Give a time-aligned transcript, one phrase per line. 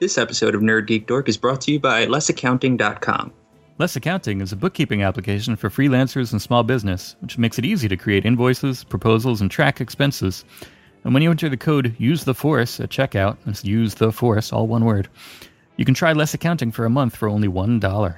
[0.00, 3.34] This episode of Nerd Geek Dork is brought to you by lessaccounting.com.
[3.76, 7.86] Less Accounting is a bookkeeping application for freelancers and small business, which makes it easy
[7.86, 10.42] to create invoices, proposals, and track expenses.
[11.04, 14.54] And when you enter the code Use the Force at checkout, that's Use the Force,
[14.54, 15.06] all one word,
[15.76, 18.16] you can try Less Accounting for a month for only $1.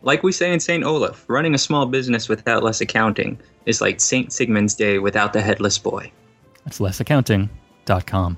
[0.00, 0.82] Like we say in St.
[0.82, 4.32] Olaf, running a small business without less accounting is like St.
[4.32, 6.10] Sigmund's Day without the headless boy.
[6.64, 8.36] That's lessaccounting.com.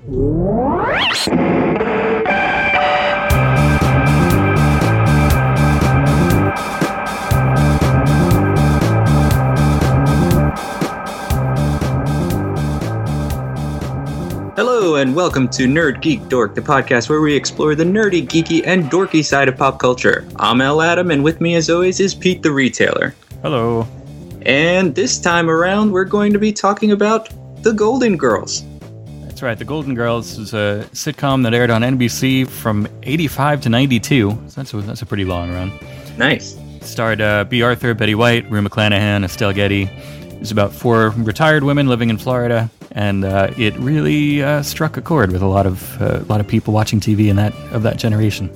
[14.91, 18.61] Hello, and welcome to Nerd Geek Dork, the podcast where we explore the nerdy, geeky,
[18.67, 20.27] and dorky side of pop culture.
[20.35, 23.15] I'm El Adam, and with me, as always, is Pete the Retailer.
[23.41, 23.87] Hello.
[24.41, 27.29] And this time around, we're going to be talking about
[27.63, 28.65] the Golden Girls.
[29.21, 29.57] That's right.
[29.57, 34.29] The Golden Girls is a sitcom that aired on NBC from 85 to 92.
[34.31, 35.71] So that's a, that's a pretty long run.
[36.17, 36.57] Nice.
[36.81, 39.89] Starred uh, Bea Arthur, Betty White, Rue McClanahan, Estelle Getty.
[40.41, 44.97] It was about four retired women living in Florida, and uh, it really uh, struck
[44.97, 47.53] a chord with a lot of uh, a lot of people watching TV in that
[47.71, 48.49] of that generation.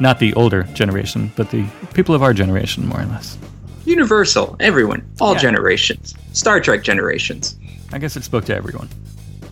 [0.00, 3.36] Not the older generation, but the people of our generation, more or less.
[3.84, 5.40] Universal, everyone, all Yeah.
[5.40, 7.56] generations, Star Trek generations.
[7.92, 8.88] I guess it spoke to everyone.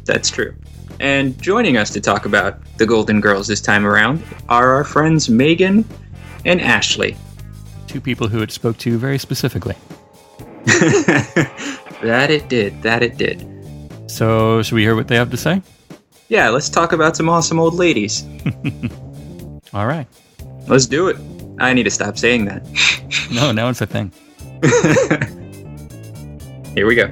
[0.05, 0.55] That's true.
[1.01, 5.29] And joining us to talk about the Golden Girls this time around are our friends
[5.29, 5.85] Megan
[6.45, 7.17] and Ashley.
[7.89, 9.75] Two people who it spoke to very specifically.
[12.03, 13.47] that it did, that it did.
[14.06, 15.62] So, should we hear what they have to say?
[16.28, 18.25] Yeah, let's talk about some awesome old ladies.
[19.75, 20.06] All right.
[20.67, 21.17] Let's do it.
[21.58, 22.67] I need to stop saying that.
[23.33, 24.11] No, now it's a thing.
[26.74, 27.08] Here we go.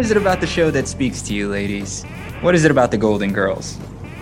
[0.00, 2.04] Is it about the show that speaks to you, ladies?
[2.40, 3.78] What is it about the Golden Girls?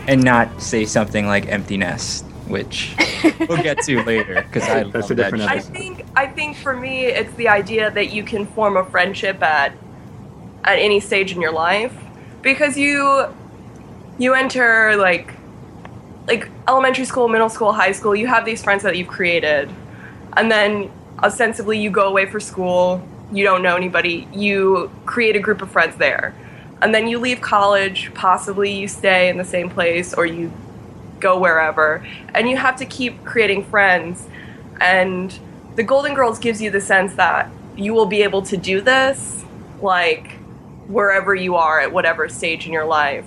[0.08, 2.96] And not say something like Empty Nest, which
[3.40, 5.50] we'll get to later because I love That's a that different show.
[5.50, 9.40] I think I think for me it's the idea that you can form a friendship
[9.42, 9.72] at
[10.64, 11.94] at any stage in your life
[12.42, 13.26] because you
[14.18, 15.34] you enter like
[16.26, 19.70] like elementary school, middle school, high school, you have these friends that you've created.
[20.36, 20.90] And then
[21.22, 23.02] ostensibly you go away for school,
[23.32, 26.34] you don't know anybody, you create a group of friends there.
[26.80, 30.52] And then you leave college, possibly you stay in the same place or you
[31.20, 32.06] go wherever.
[32.34, 34.26] And you have to keep creating friends.
[34.80, 35.36] And
[35.74, 39.44] the golden girls gives you the sense that you will be able to do this
[39.80, 40.32] like
[40.88, 43.24] wherever you are at whatever stage in your life.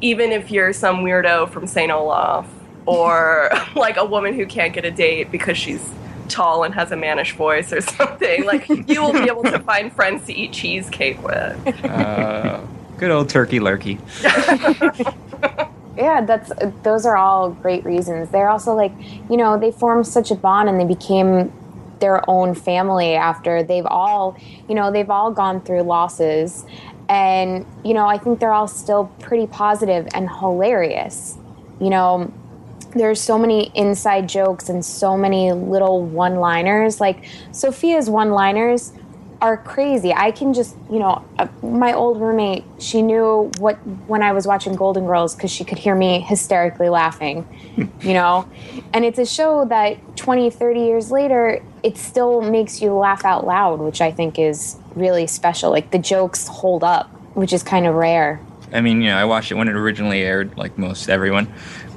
[0.00, 2.48] Even if you're some weirdo from st olaf
[2.86, 5.90] or like a woman who can't get a date because she's
[6.30, 8.44] tall and has a mannish voice or something.
[8.44, 11.84] Like you will be able to find friends to eat cheesecake with.
[11.84, 12.60] Uh,
[12.96, 13.98] good old turkey lurkey.
[15.96, 16.52] yeah that's
[16.82, 18.30] those are all great reasons.
[18.30, 18.92] They're also like
[19.28, 21.52] you know they formed such a bond and they became
[22.00, 24.36] their own family after they've all
[24.68, 26.64] you know they've all gone through losses.
[27.08, 31.36] And you know i think they're all still pretty positive and hilarious.
[31.80, 32.32] You know
[32.92, 38.92] there's so many inside jokes and so many little one liners like sophia's one liners
[39.40, 40.12] are crazy.
[40.12, 44.46] I can just, you know, uh, my old roommate, she knew what when I was
[44.46, 47.48] watching Golden Girls because she could hear me hysterically laughing,
[48.00, 48.48] you know?
[48.92, 53.46] And it's a show that 20, 30 years later, it still makes you laugh out
[53.46, 55.70] loud, which I think is really special.
[55.70, 58.40] Like the jokes hold up, which is kind of rare.
[58.72, 61.52] I mean, you know, I watched it when it originally aired, like most everyone.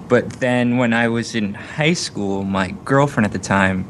[0.07, 3.89] But then when I was in high school, my girlfriend at the time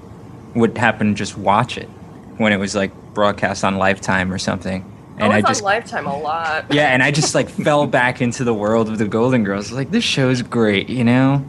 [0.55, 1.89] would happen to just watch it
[2.37, 4.89] when it was like broadcast on Lifetime or something.
[5.17, 6.65] And oh, I I was just on Lifetime a lot.
[6.73, 9.71] yeah, and I just like fell back into the world of the Golden Girls.
[9.71, 11.47] Like this show's great, you know.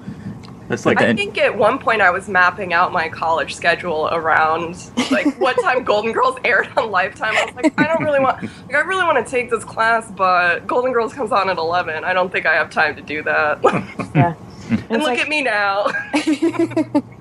[0.69, 4.09] That's like I that- think at one point I was mapping out my college schedule
[4.13, 7.35] around like what time Golden Girls aired on Lifetime.
[7.37, 10.11] I was like, I don't really want, like, I really want to take this class,
[10.11, 12.03] but Golden Girls comes on at eleven.
[12.05, 13.61] I don't think I have time to do that.
[14.15, 14.35] Yeah.
[14.71, 15.87] and It's look like- at me now.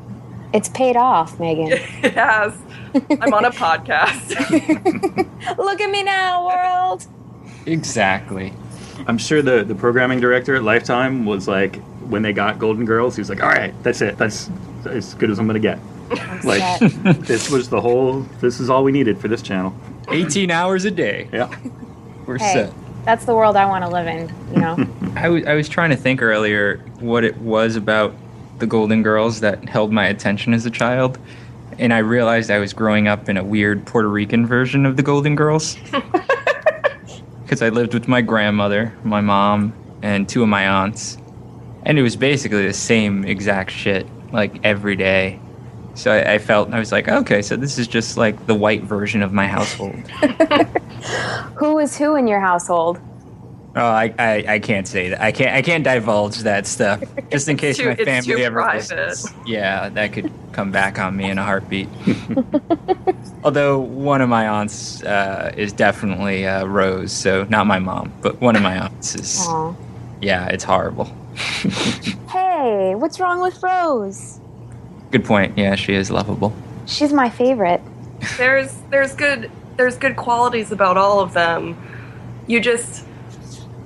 [0.54, 1.70] It's paid off, Megan.
[1.72, 2.56] it has.
[3.20, 4.38] I'm on a podcast.
[5.58, 7.08] Look at me now, world.
[7.66, 8.54] Exactly.
[9.08, 13.16] I'm sure the the programming director at Lifetime was like when they got Golden Girls,
[13.16, 14.20] he was like, "All right, that's it.
[14.20, 14.52] That's
[14.86, 15.80] as good as I'm gonna get."
[16.44, 16.80] Like
[17.22, 18.20] this was the whole.
[18.40, 19.74] This is all we needed for this channel.
[20.12, 21.30] 18 hours a day.
[21.34, 21.50] Yeah.
[22.28, 22.54] We're Hey.
[22.54, 22.74] set.
[23.04, 24.34] That's the world I want to live in.
[24.54, 24.88] You know.
[25.16, 28.16] I was I was trying to think earlier what it was about
[28.60, 31.18] the Golden Girls that held my attention as a child,
[31.78, 35.04] and I realized I was growing up in a weird Puerto Rican version of the
[35.04, 35.78] Golden Girls.
[37.44, 41.20] Because I lived with my grandmother, my mom, and two of my aunts,
[41.84, 45.40] and it was basically the same exact shit like every day.
[45.94, 48.84] So I, I felt I was like, okay, so this is just like the white
[48.84, 49.94] version of my household.
[51.56, 53.00] who is who in your household?
[53.76, 55.22] Oh, I, I, I can't say that.
[55.22, 57.02] I can't I can't divulge that stuff
[57.32, 58.96] just in case too- my family ever private.
[59.08, 59.34] listens.
[59.48, 61.90] Yeah, that could come back on me in a heartbeat.
[63.44, 68.40] Although one of my aunts uh, is definitely uh, Rose, so not my mom, but
[68.40, 69.40] one of my aunts is.
[69.48, 69.74] Aw.
[70.22, 71.06] Yeah, it's horrible.
[72.34, 74.40] Hey, what's wrong with Rose?
[75.12, 75.56] Good point.
[75.58, 76.52] Yeah, she is lovable.
[76.88, 77.80] She's my favorite.
[78.38, 81.78] there's there's good there's good qualities about all of them.
[82.48, 83.06] You just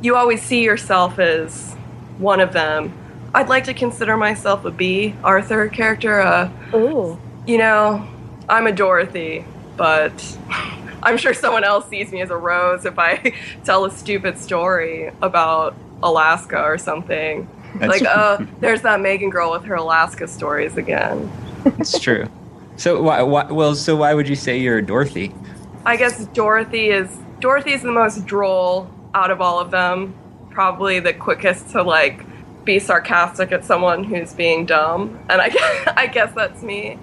[0.01, 1.73] you always see yourself as
[2.17, 2.93] one of them.
[3.33, 6.21] I'd like to consider myself a Bea Arthur character.
[6.21, 7.19] Uh, Ooh.
[7.45, 8.07] you know,
[8.47, 9.45] I'm a Dorothy,
[9.75, 10.37] but
[11.03, 13.33] I'm sure someone else sees me as a Rose if I
[13.63, 17.47] tell a stupid story about Alaska or something.
[17.75, 21.31] That's, like, uh, there's that Megan girl with her Alaska stories again.
[21.65, 22.27] it's true.
[22.77, 23.51] So why, why?
[23.51, 25.33] Well, so why would you say you're a Dorothy?
[25.87, 27.07] I guess Dorothy is
[27.39, 30.13] Dorothy is the most droll out of all of them.
[30.49, 32.25] Probably the quickest to like
[32.65, 36.99] be sarcastic at someone who's being dumb, and I guess, I guess that's me.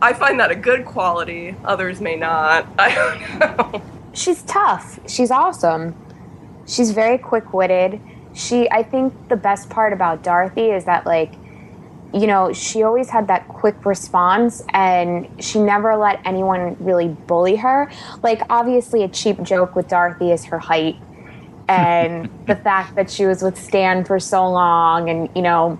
[0.00, 1.54] I find that a good quality.
[1.66, 2.66] Others may not.
[2.78, 3.82] I don't know.
[4.14, 4.98] She's tough.
[5.06, 5.94] She's awesome.
[6.66, 8.00] She's very quick-witted.
[8.32, 11.34] She I think the best part about Dorothy is that like
[12.14, 17.56] you know, she always had that quick response and she never let anyone really bully
[17.56, 17.90] her.
[18.22, 20.96] Like obviously a cheap joke with Dorothy is her height
[21.68, 25.78] and the fact that she was with Stan for so long and you know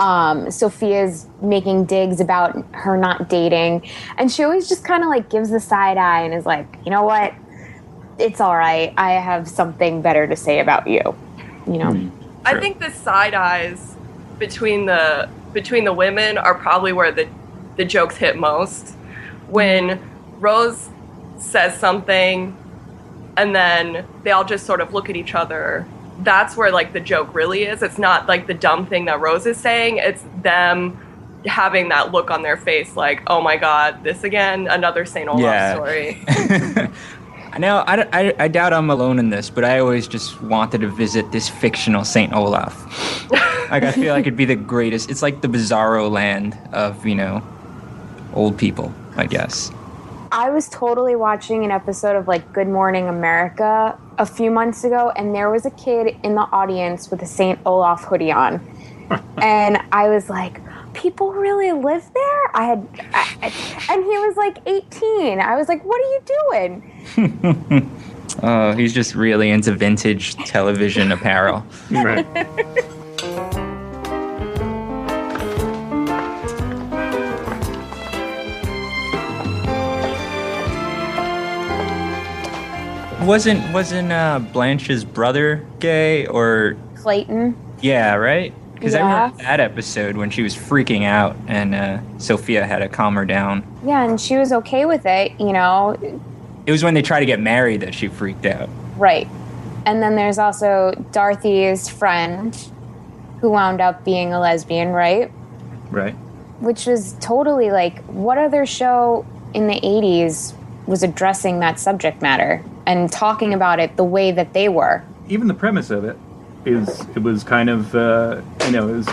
[0.00, 5.28] um, Sophia's making digs about her not dating, and she always just kind of like
[5.28, 7.34] gives the side eye and is like, you know what,
[8.18, 8.94] it's all right.
[8.96, 11.00] I have something better to say about you.
[11.66, 12.10] You know,
[12.44, 13.95] I think the side eyes
[14.38, 17.28] between the between the women are probably where the
[17.76, 18.94] the jokes hit most.
[19.48, 20.40] When mm-hmm.
[20.40, 20.88] Rose
[21.38, 22.56] says something
[23.36, 25.86] and then they all just sort of look at each other.
[26.20, 27.82] That's where like the joke really is.
[27.82, 29.98] It's not like the dumb thing that Rose is saying.
[29.98, 31.02] It's them
[31.44, 35.28] having that look on their face like, "Oh my god, this again, another St.
[35.28, 35.74] Olaf Yeah.
[35.74, 36.24] story."
[37.58, 40.88] Now, I, I, I doubt I'm alone in this, but I always just wanted to
[40.88, 43.30] visit this fictional Saint Olaf.
[43.70, 45.10] like, I feel like it'd be the greatest.
[45.10, 47.42] It's like the bizarro land of, you know,
[48.34, 49.70] old people, I guess.
[50.32, 55.10] I was totally watching an episode of like Good Morning America a few months ago,
[55.16, 57.58] and there was a kid in the audience with a St.
[57.64, 58.60] Olaf hoodie on.
[59.38, 60.60] and I was like,
[60.96, 62.56] people really live there?
[62.56, 65.40] I had, I, I- and he was like 18.
[65.40, 67.92] I was like, what are you doing?
[68.42, 71.64] Oh, he's just really into vintage television apparel.
[71.90, 72.26] Right.
[83.22, 87.56] Wasn't wasn't uh, Blanche's brother gay or Clayton.
[87.80, 88.54] yeah, right?
[88.86, 92.88] Because I remember that episode when she was freaking out and uh, Sophia had to
[92.88, 93.64] calm her down.
[93.84, 95.96] Yeah, and she was okay with it, you know,
[96.66, 98.68] It was when they tried to get married that she freaked out.
[98.96, 99.28] right.
[99.84, 102.56] And then there's also Dorothy's friend
[103.40, 105.30] who wound up being a lesbian, right?
[105.90, 106.14] Right.
[106.58, 109.24] which was totally like what other show
[109.54, 110.54] in the 80s
[110.86, 115.46] was addressing that subject matter and talking about it the way that they were Even
[115.46, 116.16] the premise of it
[116.66, 119.08] is it was kind of uh, you know it was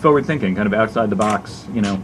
[0.00, 1.66] forward thinking, kind of outside the box.
[1.72, 2.02] You know,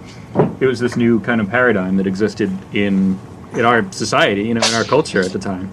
[0.61, 3.19] it was this new kind of paradigm that existed in
[3.53, 5.71] in our society, you know, in our culture at the time.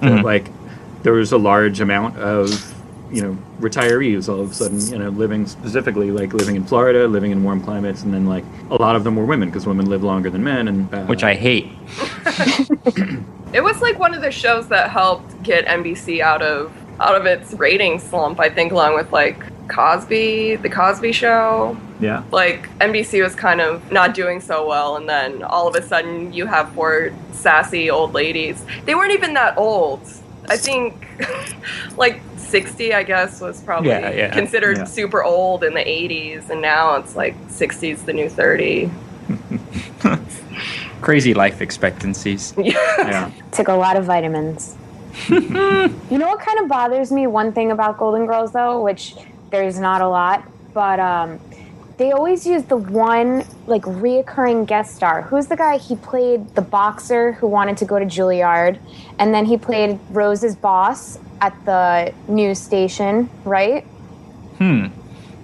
[0.00, 0.22] That, Mhm.
[0.22, 0.50] Like
[1.02, 2.74] there was a large amount of
[3.10, 7.08] you know retirees all of a sudden you know living specifically like living in Florida,
[7.08, 9.86] living in warm climates, and then like a lot of them were women because women
[9.86, 11.68] live longer than men, and uh, Which I hate.
[13.50, 16.70] It was like one of the shows that helped get NBC out of
[17.00, 18.40] out of its rating slump.
[18.40, 19.38] I think, along with like
[19.68, 21.76] Cosby, the Cosby Show.
[22.00, 25.82] yeah Like NBC was kind of not doing so well, and then all of a
[25.82, 28.64] sudden you have four sassy old ladies.
[28.84, 30.00] They weren't even that old.
[30.48, 31.06] I think
[31.98, 34.30] like sixty, I guess, was probably Yeah, yeah.
[34.30, 34.84] considered Yeah.
[34.84, 38.90] super old in the '80s, and now it's like '60s the new thirty.
[41.00, 42.54] Crazy life expectancies.
[42.58, 43.30] yeah.
[43.52, 44.76] took a lot of vitamins
[45.28, 47.26] you know what kind of bothers me?
[47.26, 49.14] One thing about Golden Girls, though, which
[49.50, 51.40] there's not a lot, but um,
[51.96, 55.22] they always use the one like reoccurring guest star.
[55.22, 55.78] Who's the guy?
[55.78, 58.78] He played the boxer who wanted to go to Juilliard,
[59.18, 63.84] and then he played Rose's boss at the news station, right?
[64.58, 64.86] Hmm.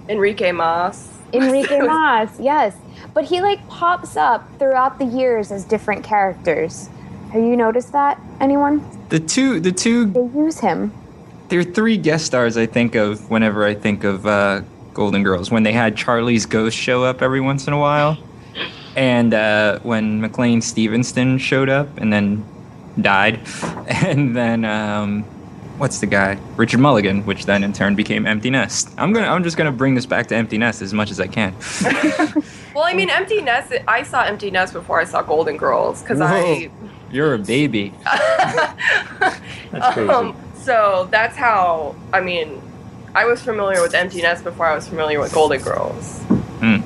[0.07, 1.19] Enrique Mas.
[1.33, 2.75] Enrique Mas, yes.
[3.13, 6.89] But he like pops up throughout the years as different characters.
[7.31, 8.19] Have you noticed that?
[8.39, 8.79] Anyone?
[9.09, 10.91] The two, the two, They use him.
[11.49, 14.61] there are three guest stars I think of whenever I think of uh,
[14.93, 15.51] Golden Girls.
[15.51, 18.17] When they had Charlie's Ghost show up every once in a while,
[18.95, 22.43] and uh, when McLean Stevenson showed up and then
[22.99, 23.41] died,
[23.87, 25.23] and then um,
[25.77, 28.89] what's the guy Richard Mulligan, which then in turn became Empty Nest.
[28.97, 31.27] I'm gonna, I'm just gonna bring this back to Empty Nest as much as I
[31.27, 31.53] can.
[32.75, 33.71] Well, I mean, Empty Nest.
[33.87, 36.69] I saw Empty Nest before I saw Golden Girls because I.
[37.11, 37.93] You're a baby.
[38.03, 40.09] That's crazy.
[40.09, 41.95] Um, so that's how.
[42.11, 42.61] I mean,
[43.13, 46.19] I was familiar with Empty Nest before I was familiar with Golden Girls
[46.59, 46.77] Hmm.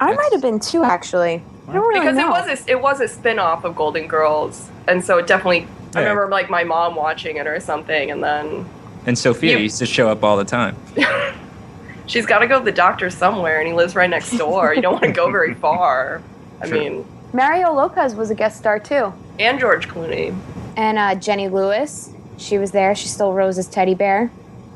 [0.00, 1.42] I might have been too, actually.
[1.68, 2.28] I don't really because know.
[2.28, 5.66] it was a, it was a spin off of Golden Girls, and so it definitely.
[5.96, 8.66] I remember like my mom watching it or something, and then
[9.06, 10.76] And Sophia You- used to show up all the time.
[12.06, 14.74] she's got to go to the doctor somewhere, and he lives right next door.
[14.74, 16.22] you don't want to go very far.
[16.60, 16.78] I Sure.
[16.78, 20.34] mean, Mario Lopez was a guest star too, and George Clooney.
[20.76, 22.10] and uh, Jenny Lewis.
[22.38, 22.94] She was there.
[22.94, 24.30] She stole Rose's teddy bear.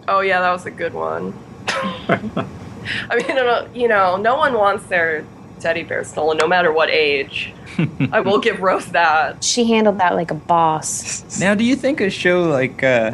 [0.09, 1.33] Oh yeah, that was a good one.
[1.69, 5.25] I mean, you know, no one wants their
[5.61, 7.53] teddy bear stolen, no matter what age.
[8.13, 9.45] I will give Rose that.
[9.45, 11.39] She handled that like a boss.
[11.39, 13.13] Now, do you think a show like, uh,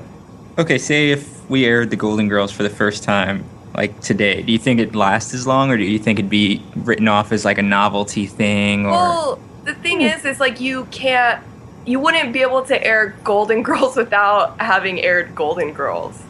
[0.56, 4.52] okay, say if we aired The Golden Girls for the first time, like today, do
[4.52, 7.44] you think it'd last as long, or do you think it'd be written off as
[7.44, 8.86] like a novelty thing?
[8.86, 11.42] Or Well, the thing is, is like you can't,
[11.84, 16.22] you wouldn't be able to air Golden Girls without having aired Golden Girls,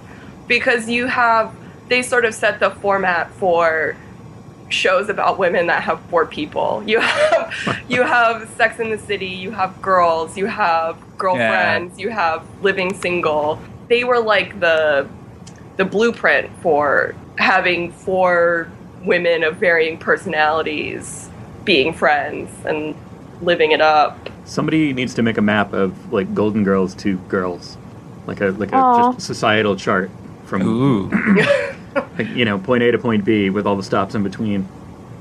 [0.46, 1.54] because you have
[1.88, 3.94] they sort of set the format for
[4.70, 6.82] shows about women that have four people.
[6.86, 12.10] You have you have Sex in the City, you have Girls, you have Girlfriends, you
[12.10, 13.60] have Living Single.
[13.88, 15.08] They were like the
[15.76, 18.70] the blueprint for having four
[19.04, 21.28] women of varying personalities
[21.64, 22.94] being friends and
[23.40, 24.30] living it up.
[24.44, 27.76] Somebody needs to make a map of like Golden Girls to girls,
[28.26, 30.10] like a like a just societal chart
[30.44, 31.08] from ooh,
[32.18, 34.68] like, you know point A to point B with all the stops in between.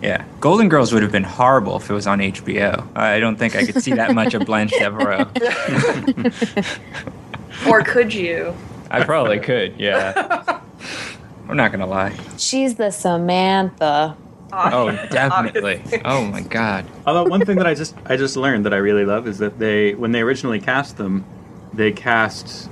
[0.01, 2.85] yeah, Golden Girls would have been horrible if it was on HBO.
[2.95, 5.29] I don't think I could see that much of Blanche Devereaux.
[7.69, 8.53] or could you?
[8.93, 10.59] I probably could, yeah.
[11.49, 12.15] I'm not gonna lie.
[12.37, 14.15] She's the Samantha.
[14.55, 15.81] Oh, definitely.
[16.05, 16.85] Oh my god.
[17.07, 19.57] Although one thing that I just I just learned that I really love is that
[19.59, 21.25] they when they originally cast them,
[21.73, 22.69] they cast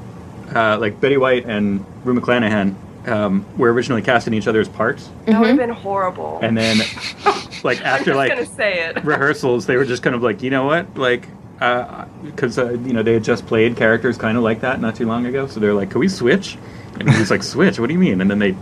[0.56, 2.76] uh, like Betty White and Rue McClanahan
[3.08, 6.38] um, were originally cast in each other's parts, That would have been horrible.
[6.44, 6.78] and then
[7.64, 9.04] like I'm after just like gonna say it.
[9.04, 11.28] rehearsals, they were just kind of like, you know what, like.
[11.62, 15.06] Because uh, you know they had just played characters kind of like that not too
[15.06, 16.58] long ago, so they're like, "Can we switch?"
[17.00, 17.80] And he was like, "Switch?
[17.80, 18.56] What do you mean?" And then they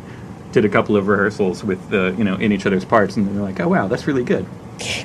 [0.52, 3.42] did a couple of rehearsals with the you know in each other's parts, and they're
[3.42, 4.46] like, "Oh wow, that's really good."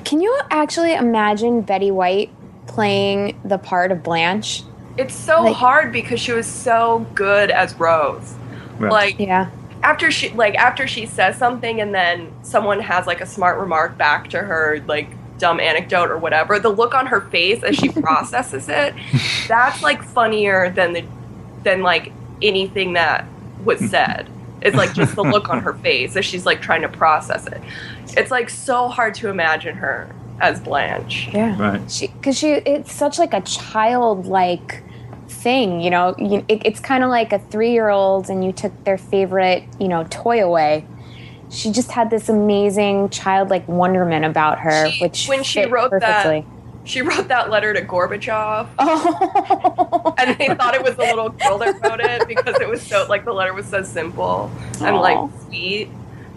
[0.04, 2.30] Can you actually imagine Betty White
[2.66, 4.62] playing the part of Blanche?
[4.96, 8.34] It's so Like- hard because she was so good as Rose.
[8.78, 8.90] Right.
[8.90, 9.50] Like Yeah.
[9.84, 13.96] after she like after she says something and then someone has like a smart remark
[13.98, 15.08] back to her like
[15.44, 18.94] dumb anecdote or whatever the look on her face as she processes it
[19.48, 21.04] that's like funnier than the
[21.64, 23.26] than like anything that
[23.64, 24.28] was said
[24.62, 27.60] it's like just the look on her face as she's like trying to process it
[28.20, 30.08] it's like so hard to imagine her
[30.40, 31.56] as blanche Yeah.
[31.60, 31.90] right.
[31.90, 34.82] She, because she, it's such like a childlike
[35.28, 36.14] thing, you know.
[36.18, 40.04] You, it, it's kind of like a three-year-old, and you took their favorite, you know,
[40.10, 40.86] toy away.
[41.54, 46.44] She just had this amazing childlike wonderment about her, She- which when she wrote that-
[46.86, 48.66] she wrote that letter to gorbachev.
[49.96, 52.82] Oh, and they thought it was a little girl that wrote it because it was
[52.82, 55.88] so like the letter was so simple and like sweet.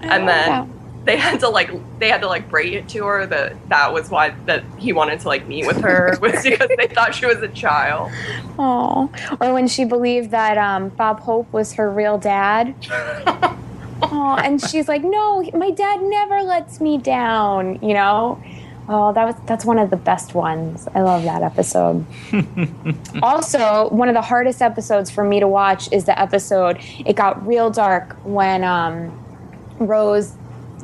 [0.02, 0.68] I and then that.
[1.06, 1.70] they had to like
[2.00, 5.20] they had to like break it to her that that was why that he wanted
[5.22, 8.12] to like meet with her was because they thought she was a child.
[8.58, 12.74] Oh, or when she believed that um, Bob Hope was her real dad.
[14.01, 18.42] Oh, and she's like, "No, my dad never lets me down." You know.
[18.89, 20.88] Oh, that was that's one of the best ones.
[20.96, 22.06] I love that episode.
[23.22, 26.80] also, one of the hardest episodes for me to watch is the episode.
[27.06, 29.12] It got real dark when um,
[29.77, 30.34] Rose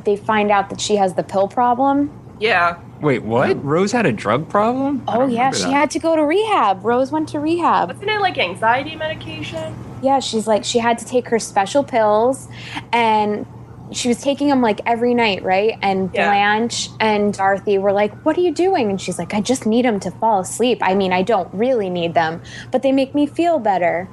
[0.04, 2.10] they find out that she has the pill problem.
[2.40, 3.54] Yeah Wait, what?
[3.54, 3.66] Hmm.
[3.68, 5.02] Rose had a drug problem?
[5.08, 5.72] Oh yeah, she that.
[5.72, 6.82] had to go to rehab.
[6.84, 7.88] Rose went to rehab.
[7.88, 9.76] Wasn't it like anxiety medication?
[10.02, 12.48] Yeah, she's like she had to take her special pills
[12.92, 13.44] and
[13.92, 15.76] she was taking them like every night, right?
[15.82, 16.28] And Yeah.
[16.30, 19.84] Blanche and Dorothy were like, "What are you doing?" And she's like, "I just need
[19.84, 20.78] them to fall asleep.
[20.80, 24.08] I mean, I don't really need them, but they make me feel better."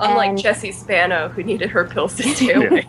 [0.00, 2.86] Unlike And- Jessie Spano, who needed her pills to stay awake.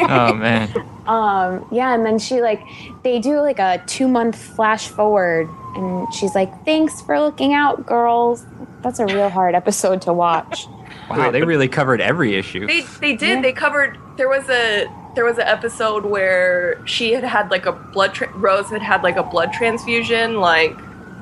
[0.00, 0.68] Oh man.
[1.08, 2.62] Um, yeah, and then she like
[3.02, 7.86] they do like a two month flash forward, and she's like, "Thanks for looking out,
[7.86, 8.44] girls."
[8.82, 10.66] That's a real hard episode to watch.
[11.08, 12.66] Wow, they really covered every issue.
[12.66, 13.36] They they did.
[13.36, 13.40] Yeah.
[13.40, 13.96] They covered.
[14.18, 18.12] There was a there was an episode where she had had like a blood.
[18.12, 20.76] Tra- Rose had had like a blood transfusion like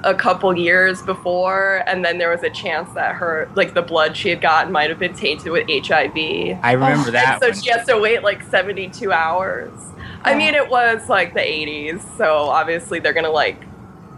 [0.06, 4.16] a couple years before, and then there was a chance that her like the blood
[4.16, 6.16] she had gotten might have been tainted with HIV.
[6.62, 7.40] I remember that.
[7.42, 7.60] so one.
[7.60, 9.72] she has to wait like seventy two hours.
[10.22, 13.62] I mean, it was like the eighties, so obviously they're gonna like.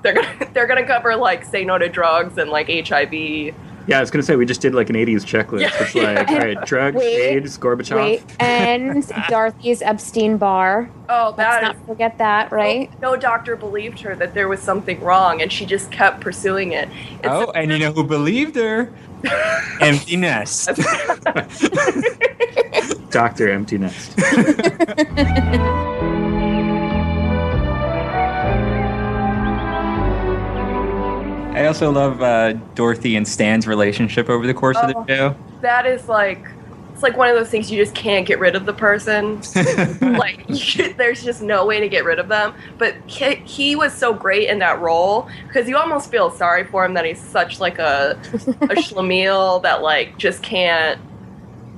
[0.02, 3.54] They're gonna they're gonna cover like say no to drugs and like HIV.
[3.88, 5.62] Yeah, I was gonna say we just did like an '80s checklist.
[5.62, 6.34] Yeah, it's like, yeah.
[6.34, 7.96] all right, drugs, Wait, AIDS, Gorbachev.
[7.96, 10.90] Wait, and Dorothy's Epstein-Barr.
[11.08, 12.90] Oh, Let's that not forget that, right?
[13.00, 16.90] No doctor believed her that there was something wrong, and she just kept pursuing it.
[17.20, 18.92] It's Oh, and you know who believed her?
[19.80, 20.68] Empty nest.
[23.10, 24.14] Doctor Empty Nest.
[31.58, 35.04] I also love uh, Dorothy and Stan's relationship over the course of Oh.
[35.04, 35.36] the show.
[35.60, 36.44] that is like
[36.92, 39.40] it's like one of those things you just can't get rid of the person.
[40.18, 42.54] like you, there's just no way to get rid of them.
[42.76, 46.84] But he, he was so great in that role because you almost feel sorry for
[46.84, 51.00] him that he's such like a a schlemiel that like just can't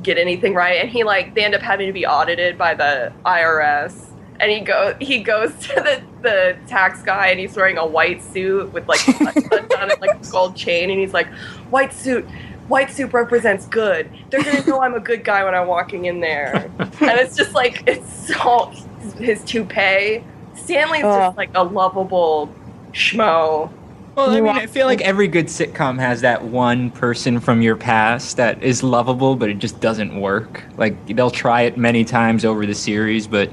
[0.02, 0.80] get anything right.
[0.80, 4.06] And he like they end up having to be audited by the IRS.
[4.40, 8.22] And he go he goes to the, the tax guy and he's wearing a white
[8.22, 11.28] suit with like undone and like a gold chain and he's like,
[11.70, 12.26] White suit
[12.70, 14.08] white suit represents good.
[14.30, 16.70] They're gonna know I'm a good guy when I'm walking in there.
[16.78, 18.72] and it's just like it's so
[19.18, 20.24] his toupee.
[20.54, 21.28] Stanley's Ugh.
[21.28, 22.54] just like a lovable
[22.92, 23.70] schmo.
[24.16, 27.76] Well, I mean, I feel like every good sitcom has that one person from your
[27.76, 30.64] past that is lovable, but it just doesn't work.
[30.76, 33.50] Like they'll try it many times over the series, but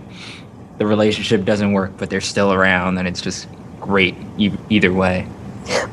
[0.78, 1.92] the relationship doesn't work.
[1.98, 3.48] But they're still around, and it's just
[3.80, 5.28] great e- either way.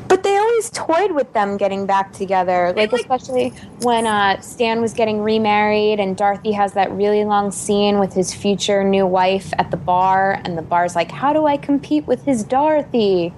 [0.07, 3.49] But they always toyed with them getting back together, like, like- especially
[3.81, 8.33] when uh, Stan was getting remarried and Dorothy has that really long scene with his
[8.33, 12.23] future new wife at the bar, and the bar's like, "How do I compete with
[12.23, 13.33] his Dorothy?"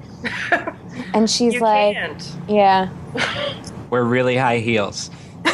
[1.16, 2.32] and she's you like, can't.
[2.48, 2.90] "Yeah."
[3.90, 5.10] Wear really high heels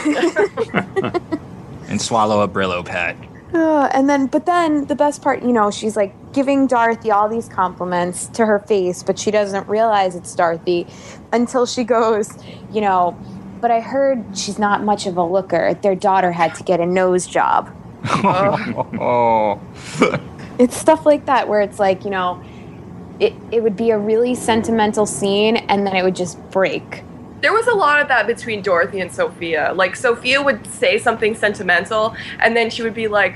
[1.88, 3.16] and swallow a Brillo pad.
[3.54, 7.30] Uh, and then, but then the best part, you know, she's like giving Dorothy all
[7.30, 10.88] these compliments to her face, but she doesn't realize it's Dorothy
[11.32, 12.32] until she goes,
[12.72, 13.18] you know,
[13.62, 15.74] but I heard she's not much of a looker.
[15.76, 17.74] Their daughter had to get a nose job.
[18.06, 19.62] oh,
[20.60, 22.44] It's stuff like that where it's like, you know,
[23.20, 27.04] it, it would be a really sentimental scene and then it would just break.
[27.44, 29.74] There was a lot of that between Dorothy and Sophia.
[29.76, 33.36] Like Sophia would say something sentimental, and then she would be like,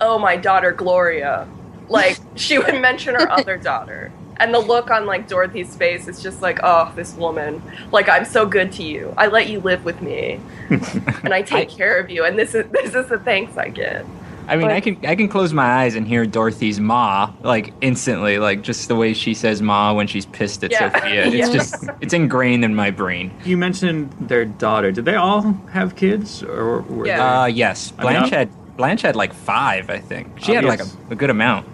[0.00, 1.48] "Oh, my daughter Gloria."
[1.88, 6.22] Like she would mention her other daughter, and the look on like Dorothy's face is
[6.22, 7.60] just like, "Oh, this woman.
[7.90, 9.12] Like I'm so good to you.
[9.18, 10.38] I let you live with me,
[10.70, 12.24] and I take care of you.
[12.24, 14.06] And this is this is the thanks I get."
[14.46, 17.72] I mean, But- I can I can close my eyes and hear Dorothy's ma like
[17.80, 20.92] instantly, like just the way she says ma when she's pissed at Yeah.
[20.92, 21.26] Sophia.
[21.26, 21.50] It's Yeah.
[21.52, 23.30] just it's ingrained in my brain.
[23.44, 24.92] You mentioned their daughter.
[24.92, 27.42] Did they all have kids, or were Yeah.
[27.42, 30.26] Uh, yes, Blanche I'm- had Blanche had like five, I think.
[30.40, 31.66] She had like a, a good amount.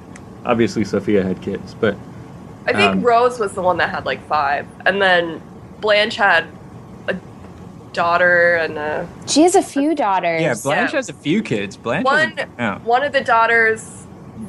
[0.47, 1.95] obviously Sophia had kids, but
[2.67, 5.41] I think Um, Rose was the one that had like five, and then
[5.81, 6.49] Blanche had a
[7.93, 10.43] daughter and a She has a few daughters.
[10.43, 10.97] Yeah, Blanche Yeah.
[10.99, 11.77] has a few kids.
[11.77, 12.79] Blanche One- has a, yeah.
[12.81, 13.97] one of the daughters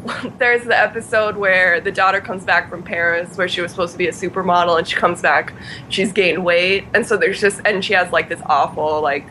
[0.38, 3.97] there's the episode where the daughter comes back from paris where she was supposed to
[3.97, 5.51] be a supermodel and she comes back
[5.89, 9.25] she's gained weight and so there's just and she has like this awful like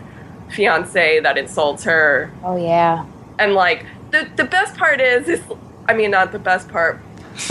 [0.51, 3.07] fiance that insults her Oh, yeah.
[3.39, 5.41] and like the the best part is is
[5.89, 7.01] i mean not the best part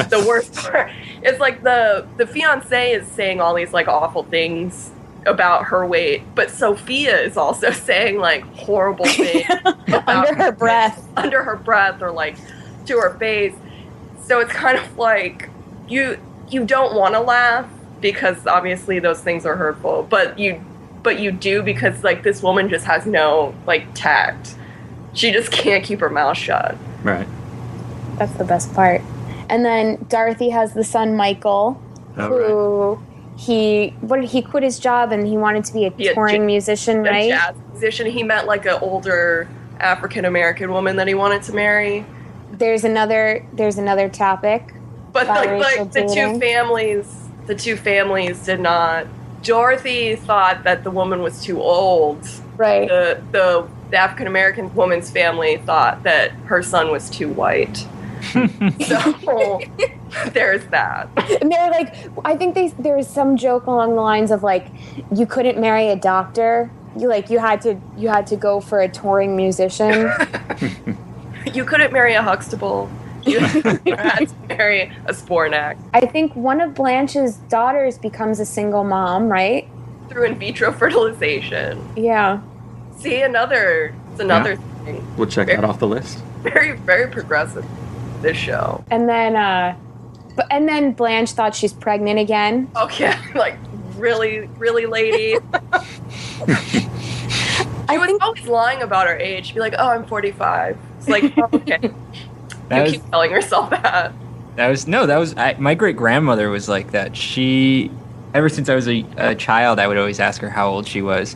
[0.10, 0.92] the worst part
[1.24, 4.92] is like the the fiance is saying all these like awful things
[5.26, 9.46] about her weight but sophia is also saying like horrible things
[10.08, 11.06] Under her breath.
[11.18, 12.36] under her breath or like
[12.86, 13.54] to her face.
[14.22, 15.50] So it's kind of like
[15.88, 16.18] you
[16.50, 17.68] you don't want to laugh
[18.02, 20.64] because obviously those things are hurtful, but you
[21.04, 24.56] but you do because like this woman just has no like tact.
[25.14, 26.76] She just can't keep her mouth shut.
[27.04, 27.28] right.
[28.18, 29.02] That's the best part.
[29.50, 31.82] And then Dorothy has the son Michael,
[32.18, 32.28] Oh,
[32.98, 33.04] who
[33.40, 36.14] he what did he quit his job and he wanted to be a Be a
[36.14, 37.30] touring j- musician, A right?
[37.30, 38.06] jazz musician.
[38.08, 39.48] He met like an older
[39.80, 42.06] African American woman that he wanted to marry.
[42.52, 44.74] There's another there's another topic.
[45.14, 49.08] But like, like the two families, the two families did not.
[49.42, 52.28] Dorothy thought that the woman was too old.
[52.58, 52.90] Right.
[52.90, 57.88] The the, the African American woman's family thought that her son was too white.
[58.86, 59.62] so
[60.34, 61.10] there's that.
[61.42, 64.68] And they're like, I think they there was some joke along the lines of like,
[65.16, 66.72] you couldn't marry a doctor.
[66.98, 70.12] You like you had to you had to go for a touring musician.
[71.54, 72.92] You couldn't marry a Huxtable.
[73.24, 73.40] You,
[73.86, 78.84] you had to marry a Spornak I think one of Blanche's daughters becomes a single
[78.84, 79.68] mom, right?
[80.10, 81.88] through in vitro fertilization.
[81.96, 82.42] Yeah.
[82.98, 83.96] See another.
[84.12, 85.06] It's another thing.
[85.16, 86.18] We'll check that off the list.
[86.42, 87.66] Very very progressive.
[88.22, 88.84] This show.
[88.92, 89.76] And then uh
[90.36, 92.70] but and then Blanche thought she's pregnant again.
[92.76, 93.58] Okay, like
[93.98, 95.38] really, really, lady.
[97.90, 99.48] I was think always lying about her age.
[99.48, 101.92] She'd be like, "Oh, I'm 45." It's like, oh, okay,
[102.70, 104.14] That you was keep telling yourself that.
[104.56, 107.18] That was no, that was I, my great grandmother was like that.
[107.18, 107.92] She,
[108.34, 111.02] ever since I was a, a child, I would always ask her how old she
[111.02, 111.36] was,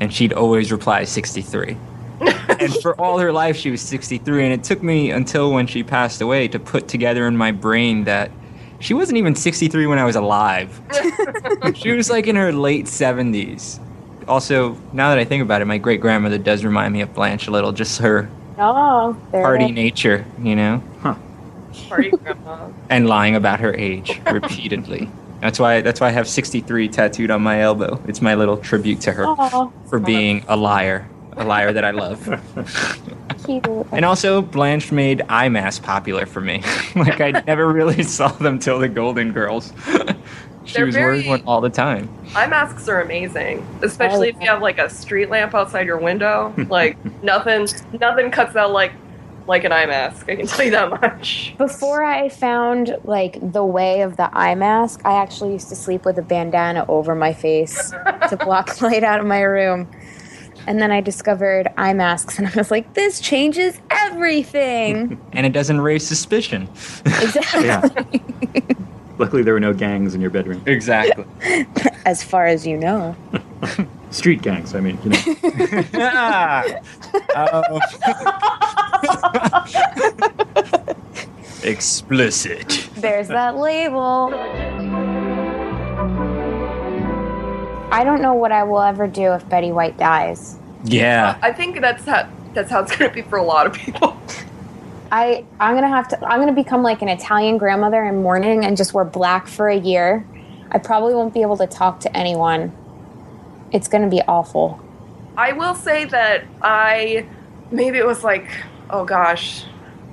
[0.00, 1.76] and she'd always reply 63.
[2.60, 4.44] And for all her life, she was 63.
[4.44, 8.04] And it took me until when she passed away to put together in my brain
[8.04, 8.30] that
[8.80, 10.80] she wasn't even 63 when I was alive.
[11.74, 13.80] she was like in her late 70s.
[14.28, 17.46] Also, now that I think about it, my great grandmother does remind me of Blanche
[17.46, 19.74] a little, just her Oh, party it is.
[19.74, 20.82] nature, you know?
[21.88, 22.68] Party grandma.
[22.88, 25.10] and lying about her age repeatedly.
[25.40, 28.00] That's why that's why I have 63 tattooed on my elbow.
[28.06, 31.90] It's my little tribute to her Aw, for being a liar, a liar that I
[31.90, 32.20] love.
[33.44, 33.64] cute.
[33.92, 36.62] And also Blanche made eye masks popular for me.
[36.96, 39.72] like I never really saw them till the Golden Girls.
[40.64, 42.08] she They're was wearing one all the time.
[42.34, 46.54] Eye masks are amazing, especially if you have like a street lamp outside your window.
[46.68, 47.68] Like nothing,
[48.00, 48.92] nothing cuts out like
[49.46, 50.28] like an eye mask.
[50.28, 51.54] I can tell you that much.
[51.58, 56.04] Before I found like the way of the eye mask, I actually used to sleep
[56.04, 59.88] with a bandana over my face to block light out of my room.
[60.66, 65.52] And then I discovered eye masks, and I was like, "This changes everything." And it
[65.52, 66.68] doesn't raise suspicion.
[67.04, 67.64] exactly.
[67.64, 67.88] Yeah.
[69.18, 70.62] Luckily, there were no gangs in your bedroom.
[70.66, 71.24] exactly.
[72.06, 73.16] As far as you know.
[74.10, 75.84] Street gangs, I mean, you know.
[75.94, 76.64] Ah.
[77.36, 77.80] Oh.
[81.62, 82.88] Explicit.
[82.96, 84.30] There's that label.
[87.94, 90.58] I don't know what I will ever do if Betty White dies.
[90.82, 91.38] Yeah.
[91.40, 94.20] I think that's how that's how it's gonna be for a lot of people.
[95.12, 98.76] I I'm gonna have to I'm gonna become like an Italian grandmother in mourning and
[98.76, 100.26] just wear black for a year.
[100.72, 102.72] I probably won't be able to talk to anyone.
[103.70, 104.80] It's gonna be awful.
[105.36, 107.26] I will say that I
[107.70, 108.50] maybe it was like
[108.90, 109.66] oh gosh,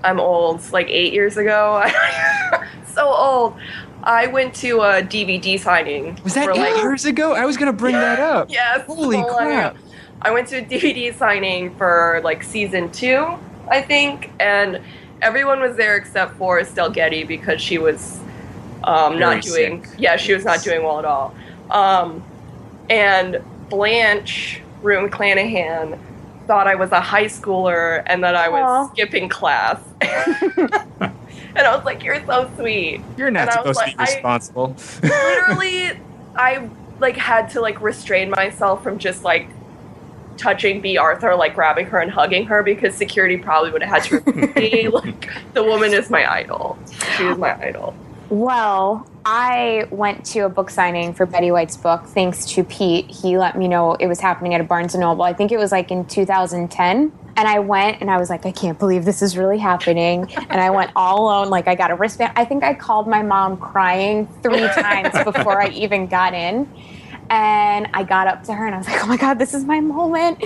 [0.03, 0.71] I'm old.
[0.71, 1.83] Like eight years ago,
[2.93, 3.57] so old.
[4.03, 6.19] I went to a DVD signing.
[6.23, 7.33] Was that for, eight like, years ago?
[7.33, 8.49] I was gonna bring that up.
[8.51, 8.85] Yes.
[8.85, 9.75] Holy so crap.
[9.75, 9.83] ago.
[10.21, 13.25] I went to a DVD signing for like season two,
[13.69, 14.81] I think, and
[15.21, 18.19] everyone was there except for Estelle Getty because she was
[18.83, 19.85] um, Very not doing.
[19.85, 19.99] sick.
[19.99, 21.35] Yeah, she was not doing well at all.
[21.69, 22.23] Um,
[22.89, 25.97] and Blanche Rue McClanahan
[26.47, 28.93] thought I was a high schooler and that I was Aw.
[28.93, 29.79] skipping class.
[31.55, 34.03] and I was like, "You're so sweet." You're not And I was supposed to be
[34.03, 34.75] like, I- responsible.
[35.03, 35.99] literally
[36.35, 39.47] i like had to like restrain myself from just like
[40.37, 44.03] touching bea arthur like grabbing her and hugging her because security probably would have had
[44.03, 46.79] to remove me like the woman is my idol
[47.17, 47.93] she is my idol
[48.29, 53.11] Well, I went to a book signing for Betty White's book thanks to Pete.
[53.11, 55.23] He let me know it was happening at a Barnes and Noble.
[55.23, 57.11] I think it was like in 2010.
[57.35, 60.31] And I went and I was like, I can't believe this is really happening.
[60.49, 61.49] And I went all alone.
[61.49, 62.33] Like, I got a wristband.
[62.35, 66.69] I think I called my mom crying three times before I even got in.
[67.31, 69.63] And I got up to her and I was like, oh my God, this is
[69.63, 70.43] my moment.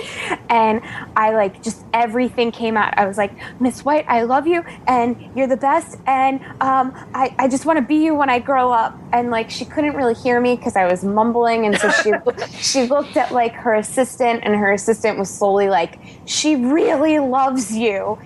[0.48, 0.80] And
[1.16, 2.96] I like just everything came out.
[2.96, 5.98] I was like, Miss White, I love you and you're the best.
[6.06, 8.96] And um, I, I just want to be you when I grow up.
[9.12, 11.66] And like she couldn't really hear me because I was mumbling.
[11.66, 12.12] And so she
[12.60, 17.76] she looked at like her assistant and her assistant was slowly like, she really loves
[17.76, 18.16] you.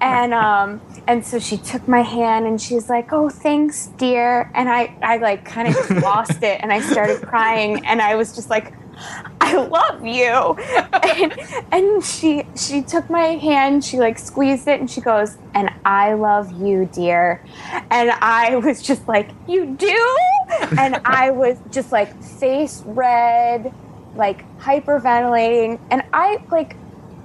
[0.00, 4.68] And um, and so she took my hand and she's like, "Oh, thanks, dear." And
[4.68, 8.34] I, I like kind of just lost it and I started crying and I was
[8.34, 8.74] just like,
[9.40, 10.56] "I I love you.
[10.92, 11.32] And,
[11.72, 16.12] and she she took my hand, she like squeezed it and she goes, and I
[16.12, 17.42] love you, dear.
[17.90, 20.16] And I was just like, You do?
[20.78, 23.72] And I was just like face red,
[24.14, 25.80] like hyperventilating.
[25.90, 26.76] And I like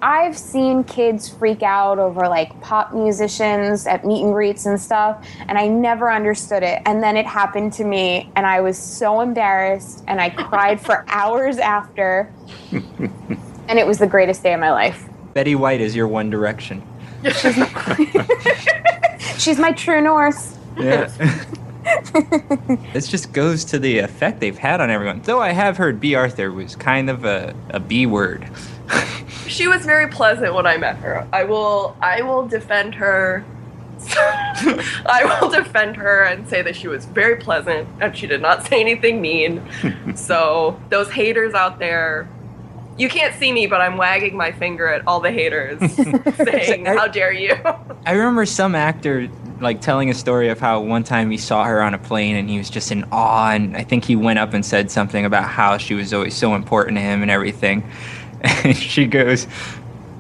[0.04, 5.26] I've seen kids freak out over like pop musicians at meet and greets and stuff,
[5.48, 6.82] and I never understood it.
[6.86, 11.06] And then it happened to me, and I was so embarrassed, and I cried for
[11.08, 12.30] hours after.
[12.74, 15.08] and it was the greatest day of my life.
[15.34, 16.84] Betty White is your One Direction.
[19.38, 20.60] She's my true north.
[20.78, 21.10] Yeah.
[22.92, 25.22] this just goes to the effect they've had on everyone.
[25.22, 28.50] Though I have heard Bea Arthur was kind of a, a B word.
[29.48, 31.28] She was very pleasant when I met her.
[31.32, 33.46] I will I will defend her.
[34.16, 38.66] I will defend her and say that she was very pleasant and she did not
[38.66, 39.62] say anything mean.
[40.16, 42.28] so those haters out there,
[42.98, 45.80] you can't see me, but I'm wagging my finger at all the haters,
[46.36, 47.56] saying, "How dare you!"
[48.06, 51.82] I remember some actor like telling a story of how one time he saw her
[51.82, 54.54] on a plane and he was just in awe and I think he went up
[54.54, 57.84] and said something about how she was always so important to him and everything.
[58.44, 59.48] And she goes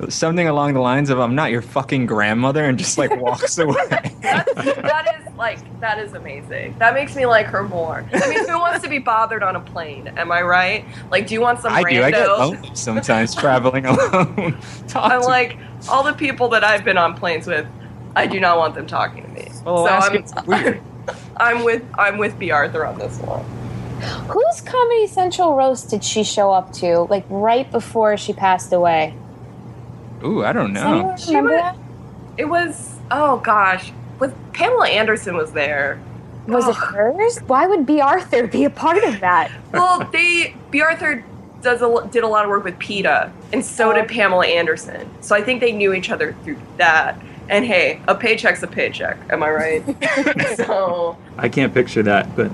[0.10, 3.76] something along the lines of "I'm not your fucking grandmother" and just like walks away.
[4.22, 6.76] That's, that is like that is amazing.
[6.80, 8.06] That makes me like her more.
[8.14, 10.08] I mean, who wants to be bothered on a plane?
[10.18, 10.86] Am I right?
[11.12, 11.90] Like, do you want some I rando?
[11.90, 12.04] do.
[12.04, 14.58] I get lonely sometimes traveling alone.
[14.88, 15.58] Talk I'm like
[15.90, 17.68] all the people that I've been on planes with.
[18.16, 19.50] I do not want them talking to me.
[19.66, 20.82] Well, so I'm, weird.
[21.38, 23.44] I'm with I'm with Bea Arthur on this one.
[24.04, 29.14] Whose Comedy Central roast did she show up to, like right before she passed away?
[30.24, 31.16] Ooh, I don't know.
[31.18, 31.76] She remember was- that?
[32.38, 36.00] It was oh gosh, with Pamela Anderson was there.
[36.48, 37.40] Was it hers?
[37.48, 39.52] Why would Bea Arthur be a part of that?
[39.72, 41.24] Well, they Bea Arthur
[41.62, 43.94] does a, did a lot of work with PETA, and so Oh.
[43.94, 45.10] did Pamela Anderson.
[45.22, 47.18] So I think they knew each other through that.
[47.50, 49.18] And hey, a paycheck's a paycheck.
[49.30, 50.56] Am I right?
[50.58, 52.52] so I can't picture that, but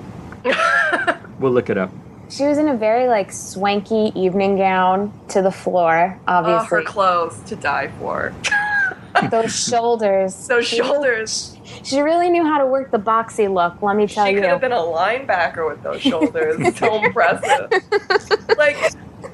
[1.39, 1.91] we'll look it up.
[2.29, 6.77] She was in a very like swanky evening gown to the floor, oh, obviously.
[6.77, 8.33] her clothes to die for.
[9.31, 10.47] Those shoulders.
[10.47, 11.55] Those She- shoulders.
[11.83, 14.41] She really knew how to work the boxy look, let me tell she you.
[14.41, 16.57] could have been a linebacker with those shoulders.
[16.77, 17.71] so impressive.
[18.57, 18.77] Like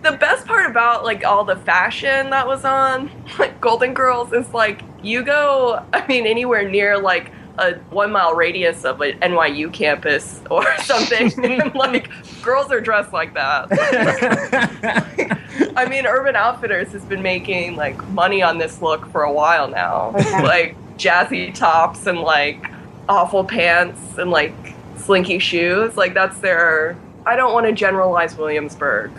[0.01, 4.53] the best part about like all the fashion that was on like Golden Girls is
[4.53, 9.71] like you go I mean anywhere near like a one mile radius of an NYU
[9.71, 12.09] campus or something and like
[12.41, 13.67] girls are dressed like that.
[15.77, 19.67] I mean Urban Outfitters has been making like money on this look for a while
[19.67, 20.13] now.
[20.15, 20.43] Okay.
[20.43, 22.71] Like jazzy tops and like
[23.07, 24.53] awful pants and like
[24.97, 25.97] slinky shoes.
[25.97, 26.97] Like that's their.
[27.25, 29.11] I don't want to generalize Williamsburg,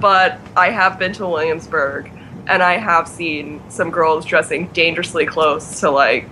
[0.00, 2.10] but I have been to Williamsburg
[2.48, 6.28] and I have seen some girls dressing dangerously close to like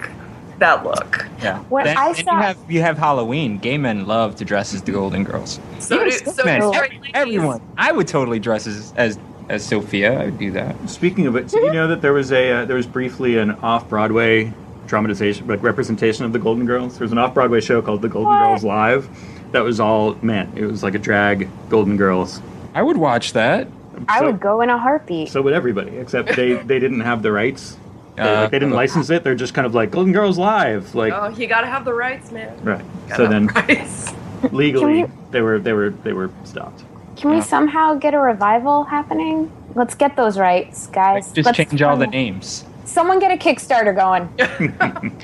[0.59, 1.27] that look.
[1.43, 1.59] yeah.
[1.65, 3.59] When then, I saw- you have you have Halloween.
[3.59, 5.61] Gay men love to dress as the Golden Girls.
[5.79, 7.61] So do, so Man, do every- everyone.
[7.77, 10.21] I would totally dress as as, as Sophia.
[10.21, 10.75] I would do that.
[10.89, 13.53] Speaking of it, did you know that there was a uh, there was briefly an
[13.53, 14.53] off Broadway
[14.87, 16.99] dramatization, like representation of the Golden Girls?
[16.99, 18.47] There was an off Broadway show called The Golden What?
[18.47, 19.09] Girls Live.
[19.53, 20.59] That was all meant.
[20.59, 22.43] It was like a drag Golden Girls.
[22.75, 23.69] I would watch that.
[24.09, 25.29] I would go in a heartbeat.
[25.29, 27.77] So would everybody, except they they didn't have the rights.
[28.17, 29.25] They, Uh, like, they didn't license it.
[29.25, 32.31] They're just kind of like Golden Girls Live, like Oh, you gotta have the rights,
[32.31, 32.53] man.
[32.63, 32.85] right.
[33.17, 36.85] So then the legally Can they were they were they were stopped.
[37.17, 39.51] Can we somehow get a revival happening?
[39.75, 41.27] Let's get those rights, guys.
[41.29, 42.65] Like, just Let's change all the names.
[42.85, 44.29] Someone get a Kickstarter going.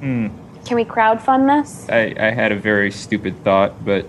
[0.00, 0.28] Hmm.
[0.64, 1.88] Can we crowdfund this?
[1.88, 4.06] I, I had a very stupid thought, but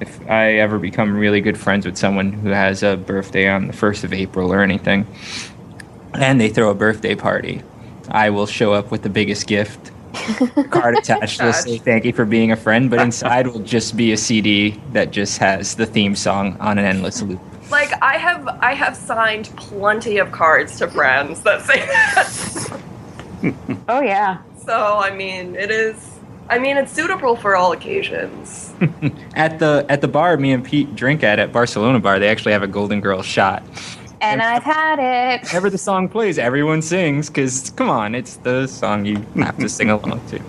[0.00, 3.72] if I ever become really good friends with someone who has a birthday on the
[3.72, 5.06] 1st of April or anything,
[6.14, 7.62] and they throw a birthday party,
[8.08, 9.92] I will show up with the biggest gift.
[10.70, 14.12] Card attached to say thank you for being a friend, but inside will just be
[14.12, 17.40] a CD that just has the theme song on an endless loop.
[17.70, 22.80] Like I have, I have signed plenty of cards to friends that say that.
[23.88, 24.38] Oh yeah.
[24.64, 26.18] So I mean, it is.
[26.48, 28.74] I mean, it's suitable for all occasions.
[29.34, 32.52] At the at the bar me and Pete drink at at Barcelona bar, they actually
[32.52, 33.62] have a Golden Girl shot.
[34.20, 35.46] And I've had it.
[35.48, 39.68] Whenever the song plays, everyone sings because come on, it's the song you have to
[39.68, 40.40] sing along to.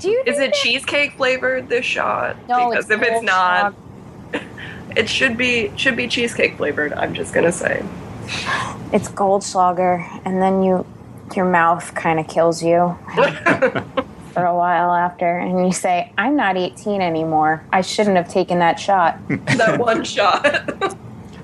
[0.00, 1.68] Do you Is think it cheesecake flavored?
[1.68, 2.36] This shot?
[2.48, 3.24] No, because it's if it's Goldschlag.
[3.24, 3.74] not,
[4.96, 6.92] it should be should be cheesecake flavored.
[6.94, 7.84] I'm just gonna say.
[8.92, 10.84] It's Goldschlager, and then you,
[11.36, 12.96] your mouth kind of kills you
[14.32, 17.62] for a while after, and you say, "I'm not 18 anymore.
[17.72, 20.96] I shouldn't have taken that shot." that one shot.